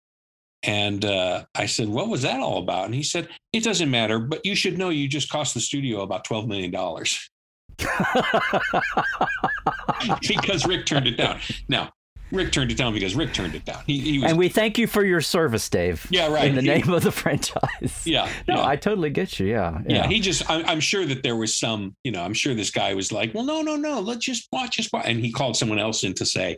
And 0.64 1.04
uh, 1.04 1.44
I 1.54 1.66
said, 1.66 1.88
What 1.88 2.08
was 2.08 2.22
that 2.22 2.40
all 2.40 2.58
about? 2.58 2.86
And 2.86 2.94
he 2.94 3.02
said, 3.02 3.28
It 3.52 3.64
doesn't 3.64 3.90
matter, 3.90 4.18
but 4.18 4.44
you 4.44 4.54
should 4.54 4.78
know 4.78 4.90
you 4.90 5.08
just 5.08 5.28
cost 5.28 5.54
the 5.54 5.60
studio 5.60 6.02
about 6.02 6.26
$12 6.26 6.46
million. 6.46 6.72
because 10.28 10.66
Rick 10.66 10.86
turned 10.86 11.08
it 11.08 11.16
down. 11.16 11.40
Now, 11.68 11.90
Rick 12.32 12.50
turned 12.50 12.70
it 12.70 12.76
down 12.78 12.94
because 12.94 13.14
Rick 13.14 13.34
turned 13.34 13.54
it 13.54 13.64
down. 13.64 13.82
He, 13.86 13.98
he 13.98 14.18
was, 14.18 14.30
and 14.30 14.38
we 14.38 14.48
thank 14.48 14.78
you 14.78 14.86
for 14.86 15.04
your 15.04 15.20
service, 15.20 15.68
Dave. 15.68 16.06
Yeah, 16.10 16.32
right. 16.32 16.46
In 16.46 16.54
the 16.54 16.62
he, 16.62 16.68
name 16.68 16.90
of 16.90 17.02
the 17.02 17.12
franchise. 17.12 18.02
Yeah. 18.04 18.28
No, 18.48 18.56
yeah. 18.56 18.66
I 18.66 18.76
totally 18.76 19.10
get 19.10 19.38
you. 19.38 19.46
Yeah. 19.46 19.80
Yeah. 19.86 19.96
yeah 19.96 20.06
he 20.08 20.18
just, 20.18 20.48
I, 20.50 20.72
am 20.72 20.80
sure 20.80 21.04
that 21.04 21.22
there 21.22 21.36
was 21.36 21.56
some, 21.56 21.94
you 22.02 22.10
know, 22.10 22.22
I'm 22.22 22.32
sure 22.32 22.54
this 22.54 22.70
guy 22.70 22.94
was 22.94 23.12
like, 23.12 23.34
well, 23.34 23.44
no, 23.44 23.62
no, 23.62 23.76
no, 23.76 24.00
let's 24.00 24.24
just 24.24 24.48
watch, 24.50 24.76
just 24.76 24.92
watch. 24.92 25.04
And 25.06 25.20
he 25.20 25.30
called 25.30 25.56
someone 25.56 25.78
else 25.78 26.02
in 26.02 26.14
to 26.14 26.26
say, 26.26 26.56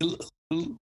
you 0.00 0.78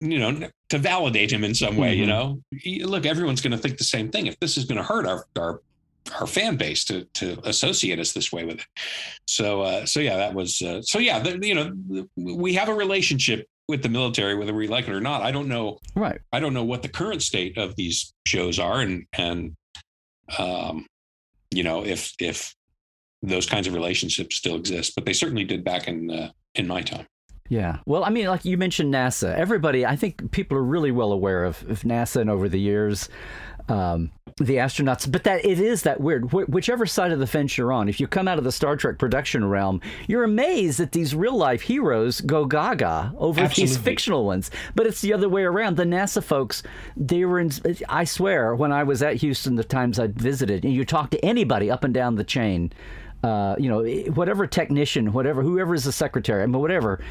know, 0.00 0.48
to 0.70 0.78
validate 0.78 1.32
him 1.32 1.44
in 1.44 1.54
some 1.54 1.76
way, 1.76 1.96
mm-hmm. 1.96 2.00
you 2.00 2.82
know, 2.82 2.88
look, 2.88 3.06
everyone's 3.06 3.40
going 3.40 3.52
to 3.52 3.58
think 3.58 3.78
the 3.78 3.84
same 3.84 4.10
thing. 4.10 4.26
If 4.26 4.38
this 4.40 4.56
is 4.56 4.64
going 4.64 4.78
to 4.78 4.84
hurt 4.84 5.06
our, 5.06 5.24
our 5.38 5.60
our 6.20 6.26
fan 6.26 6.56
base 6.56 6.84
to 6.84 7.04
to 7.14 7.38
associate 7.44 7.98
us 7.98 8.12
this 8.12 8.32
way 8.32 8.44
with 8.44 8.60
it. 8.60 8.66
So 9.26 9.62
uh, 9.62 9.86
so 9.86 10.00
yeah, 10.00 10.16
that 10.16 10.34
was 10.34 10.60
uh, 10.62 10.82
so 10.82 10.98
yeah. 10.98 11.18
The, 11.18 11.38
you 11.46 11.54
know, 11.54 12.06
we 12.16 12.54
have 12.54 12.68
a 12.68 12.74
relationship 12.74 13.46
with 13.68 13.82
the 13.82 13.88
military, 13.88 14.34
whether 14.36 14.54
we 14.54 14.68
like 14.68 14.88
it 14.88 14.94
or 14.94 15.00
not. 15.00 15.22
I 15.22 15.32
don't 15.32 15.48
know. 15.48 15.78
Right. 15.94 16.20
I 16.32 16.40
don't 16.40 16.54
know 16.54 16.64
what 16.64 16.82
the 16.82 16.88
current 16.88 17.22
state 17.22 17.58
of 17.58 17.74
these 17.76 18.12
shows 18.26 18.58
are, 18.58 18.80
and 18.80 19.06
and 19.12 19.54
um, 20.38 20.86
you 21.50 21.62
know 21.62 21.84
if 21.84 22.12
if 22.20 22.54
those 23.22 23.46
kinds 23.46 23.66
of 23.66 23.74
relationships 23.74 24.36
still 24.36 24.56
exist, 24.56 24.92
but 24.94 25.04
they 25.04 25.12
certainly 25.12 25.44
did 25.44 25.64
back 25.64 25.88
in 25.88 26.10
uh, 26.10 26.30
in 26.54 26.66
my 26.66 26.82
time. 26.82 27.06
Yeah. 27.48 27.78
Well, 27.86 28.04
I 28.04 28.10
mean, 28.10 28.26
like 28.26 28.44
you 28.44 28.56
mentioned 28.56 28.92
NASA. 28.92 29.34
Everybody, 29.34 29.86
I 29.86 29.96
think 29.96 30.32
people 30.32 30.56
are 30.56 30.64
really 30.64 30.90
well 30.90 31.12
aware 31.12 31.44
of, 31.44 31.62
of 31.70 31.82
NASA 31.82 32.20
and 32.20 32.28
over 32.28 32.48
the 32.48 32.58
years 32.58 33.08
um, 33.68 34.10
the 34.38 34.56
astronauts. 34.56 35.10
But 35.10 35.24
that 35.24 35.44
it 35.44 35.58
is 35.58 35.82
that 35.82 36.00
weird. 36.00 36.30
Wh- 36.30 36.48
whichever 36.48 36.86
side 36.86 37.12
of 37.12 37.18
the 37.18 37.26
fence 37.26 37.56
you're 37.56 37.72
on, 37.72 37.88
if 37.88 38.00
you 38.00 38.06
come 38.06 38.28
out 38.28 38.38
of 38.38 38.44
the 38.44 38.52
Star 38.52 38.76
Trek 38.76 38.98
production 38.98 39.44
realm, 39.48 39.80
you're 40.06 40.24
amazed 40.24 40.78
that 40.78 40.92
these 40.92 41.14
real 41.14 41.36
life 41.36 41.62
heroes 41.62 42.20
go 42.20 42.44
gaga 42.44 43.14
over 43.18 43.40
Absolutely. 43.40 43.74
these 43.74 43.76
fictional 43.82 44.24
ones. 44.24 44.50
But 44.74 44.86
it's 44.86 45.00
the 45.00 45.12
other 45.12 45.28
way 45.28 45.42
around. 45.42 45.76
The 45.76 45.84
NASA 45.84 46.22
folks, 46.22 46.62
they 46.96 47.24
were 47.24 47.40
in. 47.40 47.50
I 47.88 48.04
swear, 48.04 48.54
when 48.54 48.72
I 48.72 48.82
was 48.82 49.02
at 49.02 49.16
Houston, 49.16 49.56
the 49.56 49.64
times 49.64 49.98
I 49.98 50.08
visited, 50.08 50.64
and 50.64 50.74
you 50.74 50.84
talk 50.84 51.10
to 51.10 51.24
anybody 51.24 51.70
up 51.70 51.84
and 51.84 51.94
down 51.94 52.16
the 52.16 52.24
chain. 52.24 52.72
Uh, 53.24 53.56
you 53.58 53.68
know, 53.68 53.82
whatever 54.12 54.46
technician, 54.46 55.12
whatever, 55.12 55.42
whoever 55.42 55.74
is 55.74 55.82
the 55.82 55.90
secretary, 55.90 56.44
I 56.44 56.46
mean, 56.46 56.60
whatever, 56.60 57.02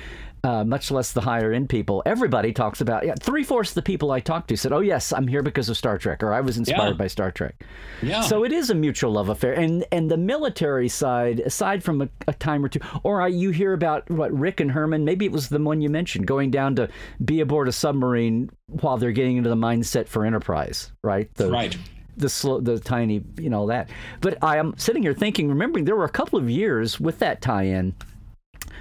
uh, 0.45 0.63
much 0.63 0.91
less 0.91 1.11
the 1.11 1.21
higher 1.21 1.51
end 1.51 1.67
people. 1.69 2.03
Everybody 2.05 2.53
talks 2.53 2.79
about 2.79 3.05
yeah, 3.05 3.15
three 3.19 3.43
fourths 3.43 3.71
of 3.71 3.75
the 3.75 3.81
people 3.81 4.11
I 4.11 4.19
talked 4.19 4.49
to 4.49 4.57
said, 4.57 4.71
"Oh 4.71 4.79
yes, 4.79 5.11
I'm 5.11 5.27
here 5.27 5.41
because 5.41 5.69
of 5.69 5.77
Star 5.77 5.97
Trek," 5.97 6.21
or 6.21 6.33
"I 6.33 6.41
was 6.41 6.57
inspired 6.57 6.91
Yeah. 6.91 6.97
by 6.97 7.07
Star 7.07 7.31
Trek." 7.31 7.63
Yeah. 8.01 8.21
So 8.21 8.43
it 8.43 8.51
is 8.51 8.69
a 8.69 8.75
mutual 8.75 9.11
love 9.11 9.29
affair, 9.29 9.53
and 9.53 9.83
and 9.91 10.09
the 10.09 10.17
military 10.17 10.87
side, 10.87 11.39
aside 11.39 11.83
from 11.83 12.01
a, 12.03 12.09
a 12.27 12.33
time 12.33 12.63
or 12.63 12.69
two, 12.69 12.79
or 13.03 13.21
I, 13.21 13.27
you 13.27 13.49
hear 13.49 13.73
about 13.73 14.09
what 14.09 14.31
Rick 14.31 14.59
and 14.59 14.71
Herman, 14.71 15.03
maybe 15.03 15.25
it 15.25 15.31
was 15.31 15.49
the 15.49 15.59
one 15.59 15.81
you 15.81 15.89
mentioned, 15.89 16.27
going 16.27 16.51
down 16.51 16.75
to 16.75 16.89
be 17.23 17.39
aboard 17.41 17.67
a 17.67 17.71
submarine 17.71 18.49
while 18.67 18.97
they're 18.97 19.11
getting 19.11 19.37
into 19.37 19.49
the 19.49 19.55
mindset 19.55 20.07
for 20.07 20.25
Enterprise, 20.25 20.91
right? 21.03 21.33
The, 21.35 21.49
right. 21.49 21.75
the 22.17 22.29
slow, 22.29 22.59
the 22.59 22.79
tiny, 22.79 23.23
you 23.39 23.49
know 23.49 23.67
that. 23.67 23.89
But 24.21 24.37
I 24.43 24.57
am 24.57 24.75
sitting 24.77 25.01
here 25.01 25.13
thinking, 25.13 25.49
remembering 25.49 25.85
there 25.85 25.95
were 25.95 26.05
a 26.05 26.09
couple 26.09 26.37
of 26.37 26.49
years 26.49 26.99
with 26.99 27.19
that 27.19 27.41
tie-in. 27.41 27.95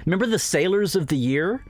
Remember 0.05 0.27
the 0.27 0.39
Sailors 0.39 0.95
of 0.95 1.07
the 1.07 1.17
Year? 1.17 1.63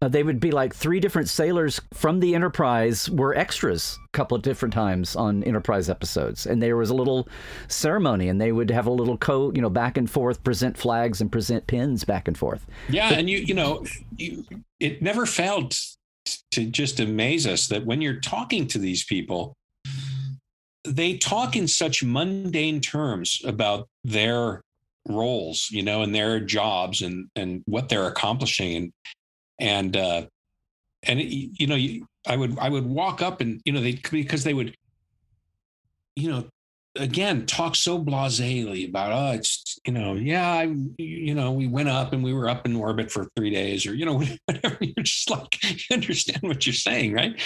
Uh, 0.00 0.06
they 0.06 0.22
would 0.22 0.38
be 0.38 0.52
like 0.52 0.72
three 0.72 1.00
different 1.00 1.28
sailors 1.28 1.80
from 1.92 2.20
the 2.20 2.34
Enterprise 2.34 3.10
were 3.10 3.34
extras 3.34 3.98
a 4.04 4.16
couple 4.16 4.36
of 4.36 4.42
different 4.42 4.72
times 4.72 5.16
on 5.16 5.42
Enterprise 5.42 5.90
episodes, 5.90 6.46
and 6.46 6.62
there 6.62 6.76
was 6.76 6.90
a 6.90 6.94
little 6.94 7.28
ceremony, 7.66 8.28
and 8.28 8.40
they 8.40 8.52
would 8.52 8.70
have 8.70 8.86
a 8.86 8.92
little 8.92 9.18
coat, 9.18 9.56
you 9.56 9.62
know, 9.62 9.70
back 9.70 9.96
and 9.96 10.08
forth, 10.08 10.44
present 10.44 10.76
flags 10.76 11.20
and 11.20 11.32
present 11.32 11.66
pins 11.66 12.04
back 12.04 12.28
and 12.28 12.38
forth. 12.38 12.64
Yeah, 12.88 13.12
and 13.12 13.28
you 13.28 13.38
you 13.38 13.54
know, 13.54 13.84
you, 14.16 14.44
it 14.78 15.02
never 15.02 15.26
failed 15.26 15.74
to 16.52 16.64
just 16.64 17.00
amaze 17.00 17.46
us 17.46 17.66
that 17.68 17.84
when 17.84 18.00
you're 18.00 18.20
talking 18.20 18.68
to 18.68 18.78
these 18.78 19.04
people, 19.04 19.56
they 20.84 21.18
talk 21.18 21.56
in 21.56 21.66
such 21.66 22.04
mundane 22.04 22.80
terms 22.80 23.40
about 23.44 23.88
their 24.04 24.62
roles, 25.08 25.68
you 25.70 25.82
know, 25.82 26.02
and 26.02 26.14
their 26.14 26.40
jobs 26.40 27.02
and 27.02 27.28
and 27.36 27.62
what 27.66 27.88
they're 27.88 28.06
accomplishing. 28.06 28.76
And 28.76 28.92
and 29.58 29.96
uh 29.96 30.26
and 31.04 31.20
it, 31.20 31.26
you 31.26 31.66
know, 31.66 31.76
you, 31.76 32.06
I 32.26 32.36
would 32.36 32.58
I 32.58 32.68
would 32.68 32.86
walk 32.86 33.22
up 33.22 33.40
and 33.40 33.60
you 33.64 33.72
know 33.72 33.80
they 33.80 34.00
because 34.10 34.44
they 34.44 34.54
would 34.54 34.76
you 36.16 36.30
know 36.30 36.44
again 36.96 37.46
talk 37.46 37.76
so 37.76 37.98
blasely 37.98 38.88
about 38.88 39.12
oh 39.12 39.36
it's 39.36 39.78
you 39.86 39.92
know 39.92 40.14
yeah 40.14 40.48
I 40.48 40.74
you 40.98 41.34
know 41.34 41.52
we 41.52 41.68
went 41.68 41.88
up 41.88 42.12
and 42.12 42.24
we 42.24 42.32
were 42.32 42.48
up 42.48 42.66
in 42.66 42.74
orbit 42.74 43.10
for 43.10 43.28
three 43.36 43.50
days 43.50 43.86
or 43.86 43.94
you 43.94 44.04
know 44.04 44.20
whatever. 44.46 44.78
You're 44.80 45.04
just 45.04 45.30
like 45.30 45.58
you 45.62 45.94
understand 45.94 46.42
what 46.42 46.66
you're 46.66 46.74
saying 46.74 47.12
right? 47.12 47.40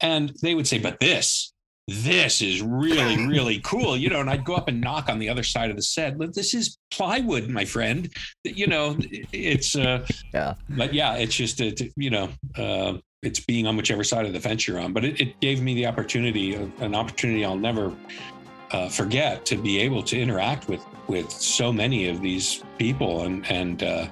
And 0.00 0.32
they 0.42 0.54
would 0.54 0.66
say 0.66 0.78
but 0.78 1.00
this 1.00 1.52
this 1.88 2.42
is 2.42 2.60
really 2.60 3.26
really 3.26 3.60
cool. 3.64 3.96
You 3.96 4.10
know 4.10 4.20
and 4.20 4.28
I'd 4.28 4.44
go 4.44 4.54
up 4.54 4.68
and 4.68 4.78
knock 4.78 5.08
on 5.08 5.18
the 5.18 5.28
other 5.30 5.42
side 5.42 5.70
of 5.70 5.76
the 5.76 5.82
set. 5.82 6.18
But 6.18 6.34
this 6.34 6.52
is 6.52 6.78
plywood 6.90 7.48
my 7.48 7.64
friend. 7.64 8.10
You 8.44 8.66
know 8.66 8.96
it's 9.32 9.74
uh 9.74 10.06
Yeah. 10.34 10.54
but 10.68 10.92
yeah 10.92 11.14
it's 11.14 11.34
just 11.34 11.60
uh, 11.62 11.70
to, 11.70 11.90
you 11.96 12.10
know 12.10 12.28
uh 12.56 12.98
it's 13.22 13.40
being 13.40 13.66
on 13.66 13.76
whichever 13.76 14.04
side 14.04 14.26
of 14.26 14.34
the 14.34 14.38
fence 14.38 14.68
you're 14.68 14.78
on. 14.78 14.92
But 14.92 15.04
it, 15.06 15.20
it 15.20 15.40
gave 15.40 15.62
me 15.62 15.74
the 15.74 15.86
opportunity 15.86 16.54
an 16.54 16.94
opportunity 16.94 17.42
I'll 17.44 17.56
never 17.56 17.96
uh, 18.70 18.90
forget 18.90 19.46
to 19.46 19.56
be 19.56 19.78
able 19.78 20.02
to 20.02 20.20
interact 20.20 20.68
with 20.68 20.84
with 21.08 21.30
so 21.30 21.72
many 21.72 22.08
of 22.08 22.20
these 22.20 22.62
people 22.76 23.22
and 23.22 23.50
and 23.50 23.82
uh, 23.82 24.06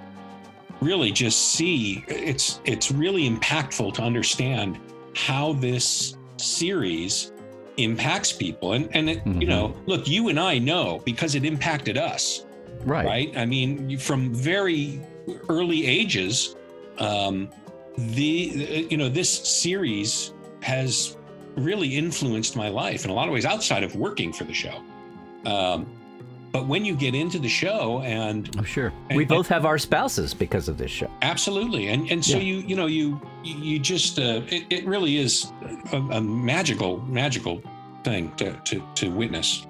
really 0.81 1.13
just 1.13 1.53
see 1.53 2.05
it's 2.09 2.61
it's 2.65 2.91
really 2.91 3.29
impactful 3.29 3.93
to 3.95 4.03
understand 4.03 4.79
how 5.15 5.53
this 5.55 6.17
series 6.39 7.33
impacts 7.77 8.33
people 8.33 8.73
and 8.73 8.89
and 8.97 9.11
it, 9.11 9.17
you 9.27 9.33
Mhm. 9.33 9.49
know 9.49 9.77
look 9.87 10.09
you 10.09 10.29
and 10.29 10.41
I 10.41 10.59
know 10.59 11.01
because 11.05 11.35
it 11.35 11.45
impacted 11.45 11.97
us 11.99 12.45
Right. 12.85 13.07
right? 13.07 13.37
I 13.37 13.47
mean, 13.47 13.99
from 13.99 14.33
very 14.33 15.01
early 15.49 15.87
ages, 15.87 16.55
um, 16.99 17.49
the 17.99 18.87
you 18.91 18.97
know 18.97 19.09
this 19.09 19.29
series 19.31 20.33
has 20.63 21.17
really 21.57 21.97
influenced 21.97 22.55
my 22.57 22.69
life 22.69 23.05
in 23.05 23.11
a 23.11 23.15
lot 23.15 23.27
of 23.29 23.35
ways 23.35 23.45
outside 23.47 23.83
of 23.83 23.97
working 23.97 24.33
for 24.33 24.45
the 24.45 24.53
show. 24.55 24.81
Um, 25.47 25.87
but 26.53 26.67
when 26.67 26.85
you 26.85 26.95
get 26.95 27.15
into 27.15 27.39
the 27.39 27.49
show 27.49 28.03
and 28.05 28.49
Oh, 28.59 28.63
sure. 28.63 28.93
And- 29.11 29.17
we 29.17 29.25
both 29.25 29.49
have 29.49 29.65
our 29.67 29.79
spouses 29.79 30.33
because 30.35 30.69
of 30.69 30.79
this 30.79 30.91
show. 30.91 31.11
absolutely 31.23 31.89
and 31.89 32.11
and 32.11 32.25
so 32.25 32.37
Yeah. 32.39 32.45
you 32.45 32.57
you 32.69 32.77
know 32.77 32.87
you 32.87 33.21
you 33.45 33.79
just 33.79 34.19
uh, 34.19 34.43
it, 34.49 34.65
it 34.71 34.87
really 34.87 35.17
is 35.17 35.51
a, 35.93 35.97
a 35.99 36.21
magical 36.21 37.03
magical 37.09 37.63
thing 38.07 38.33
to 38.37 38.53
to 38.65 38.77
to 38.95 39.11
witness 39.11 39.67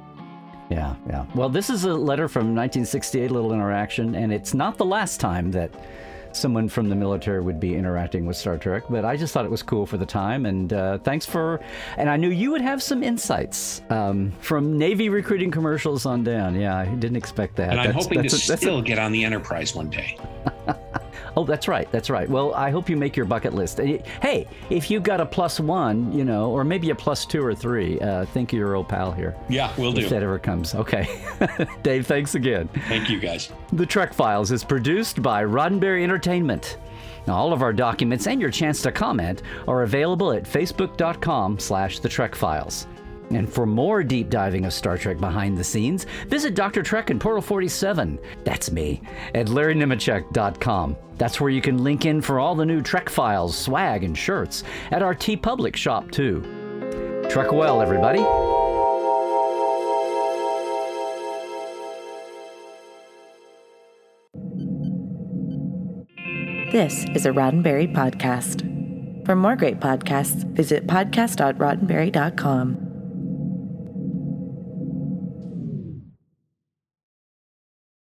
Yeah, 0.71 0.95
yeah. 1.09 1.25
Well, 1.35 1.49
this 1.49 1.71
is 1.71 1.85
a 1.85 1.95
letter 1.95 2.29
from 2.29 2.47
1968, 2.55 3.31
a 3.31 3.35
little 3.35 3.53
interaction, 3.53 4.15
and 4.17 4.33
it's 4.33 4.53
not 4.53 4.77
the 4.77 4.85
last 4.85 5.21
time 5.21 5.53
that 5.53 5.71
someone 6.33 6.69
from 6.69 6.89
the 6.91 6.95
military 6.97 7.41
would 7.41 7.59
be 7.61 7.73
interacting 7.81 8.27
with 8.27 8.37
Star 8.37 8.59
Trek, 8.59 8.83
but 8.91 9.05
I 9.05 9.17
just 9.17 9.33
thought 9.33 9.45
it 9.47 9.51
was 9.51 9.63
cool 9.63 9.87
for 9.87 9.97
the 9.97 10.05
time, 10.05 10.45
and 10.45 10.73
uh, 10.73 10.99
thanks 10.99 11.25
for. 11.25 11.61
And 11.97 12.11
I 12.11 12.17
knew 12.19 12.29
you 12.43 12.51
would 12.51 12.61
have 12.63 12.83
some 12.83 13.03
insights 13.03 13.81
um, 13.91 14.33
from 14.41 14.77
Navy 14.77 15.09
recruiting 15.09 15.51
commercials 15.53 16.05
on 16.05 16.25
down. 16.25 16.55
Yeah, 16.57 16.77
I 16.77 16.87
didn't 17.03 17.17
expect 17.17 17.57
that. 17.57 17.71
and 17.71 17.81
i'm 17.81 17.87
That's- 17.87 18.05
hoping 18.05 18.19
to 18.23 18.27
a- 18.27 18.31
that's 18.31 18.51
a- 18.51 18.57
still 18.57 18.83
get 18.83 18.99
on 18.99 19.13
the 19.13 19.25
enterprise 19.25 19.75
one 19.75 19.89
day 19.89 20.19
Oh, 21.37 21.45
that's 21.45 21.69
right. 21.69 21.91
That's 21.93 22.09
right. 22.09 22.29
Well, 22.29 22.55
I 22.55 22.71
hope 22.71 22.89
you 22.89 22.97
make 22.97 23.17
your 23.17 23.27
bucket 23.27 23.53
list. 23.55 23.79
Hey, 23.79 24.47
if 24.71 24.91
you 24.91 25.01
got 25.01 25.21
a 25.21 25.27
plus 25.27 25.61
one, 25.61 26.11
you 26.13 26.25
know, 26.25 26.51
or 26.51 26.65
maybe 26.65 26.89
a 26.91 26.95
plus 26.95 27.27
two 27.27 27.45
or 27.45 27.55
three, 27.55 28.01
uh, 28.01 28.25
think 28.27 28.53
of 28.53 28.59
your 28.59 28.75
old 28.75 28.89
pal 28.89 29.13
here. 29.13 29.37
yeah 29.51 29.73
we'll 29.77 29.93
do 29.93 30.01
If 30.01 30.09
that 30.11 30.23
ever 30.23 30.39
comes. 30.39 30.75
Okay. 30.75 31.07
Dave, 31.83 32.07
thanks 32.07 32.35
again. 32.35 32.69
thank 32.89 33.11
you 33.11 33.21
guys 33.21 33.53
The 33.73 33.85
Trek 33.87 34.15
Files 34.15 34.51
is 34.51 34.65
produced 34.65 35.23
by 35.23 35.45
Roddenberry 35.45 36.03
Entertainment. 36.03 36.79
Now, 37.27 37.35
all 37.35 37.53
of 37.53 37.61
our 37.61 37.73
documents 37.73 38.27
and 38.29 38.41
your 38.41 38.51
chance 38.51 38.81
to 38.83 38.93
comment 38.93 39.43
are 39.67 39.83
available 39.83 40.33
at 40.33 40.45
facebook.com 40.45 41.59
slash 41.59 41.99
the 41.99 42.09
Trek 42.09 42.35
Files. 42.35 42.87
And 43.31 43.53
for 43.53 43.67
more 43.67 44.03
deep 44.03 44.31
diving 44.31 44.65
of 44.67 44.73
Star 44.73 44.97
Trek 44.97 45.19
behind 45.19 45.59
the 45.59 45.65
scenes, 45.65 46.07
visit 46.29 46.55
Dr. 46.55 46.83
Trek 46.83 47.11
in 47.11 47.19
Portal 47.19 47.43
47. 47.43 48.19
That's 48.45 48.71
me. 48.71 49.03
At 49.35 49.47
LarryNemecek.com. 49.47 50.97
That's 51.17 51.41
where 51.41 51.51
you 51.51 51.61
can 51.61 51.83
link 51.83 52.07
in 52.07 52.23
for 52.23 52.39
all 52.39 52.55
the 52.55 52.67
new 52.67 52.83
Trek 52.83 53.09
Files, 53.09 53.57
swag, 53.57 54.05
and 54.05 54.17
shirts. 54.17 54.63
At 54.91 55.03
our 55.03 55.15
TeePublic 55.15 55.77
shop, 55.77 56.11
too. 56.11 56.43
Trek 57.29 57.53
well, 57.53 57.83
everybody. 57.83 58.23
This 66.71 67.07
is 67.15 67.25
a 67.25 67.31
Roddenberry 67.31 67.91
podcast. 67.93 68.63
For 69.25 69.35
more 69.35 69.57
great 69.57 69.81
podcasts, 69.81 70.45
visit 70.53 70.87
podcast.roddenberry.com. 70.87 72.86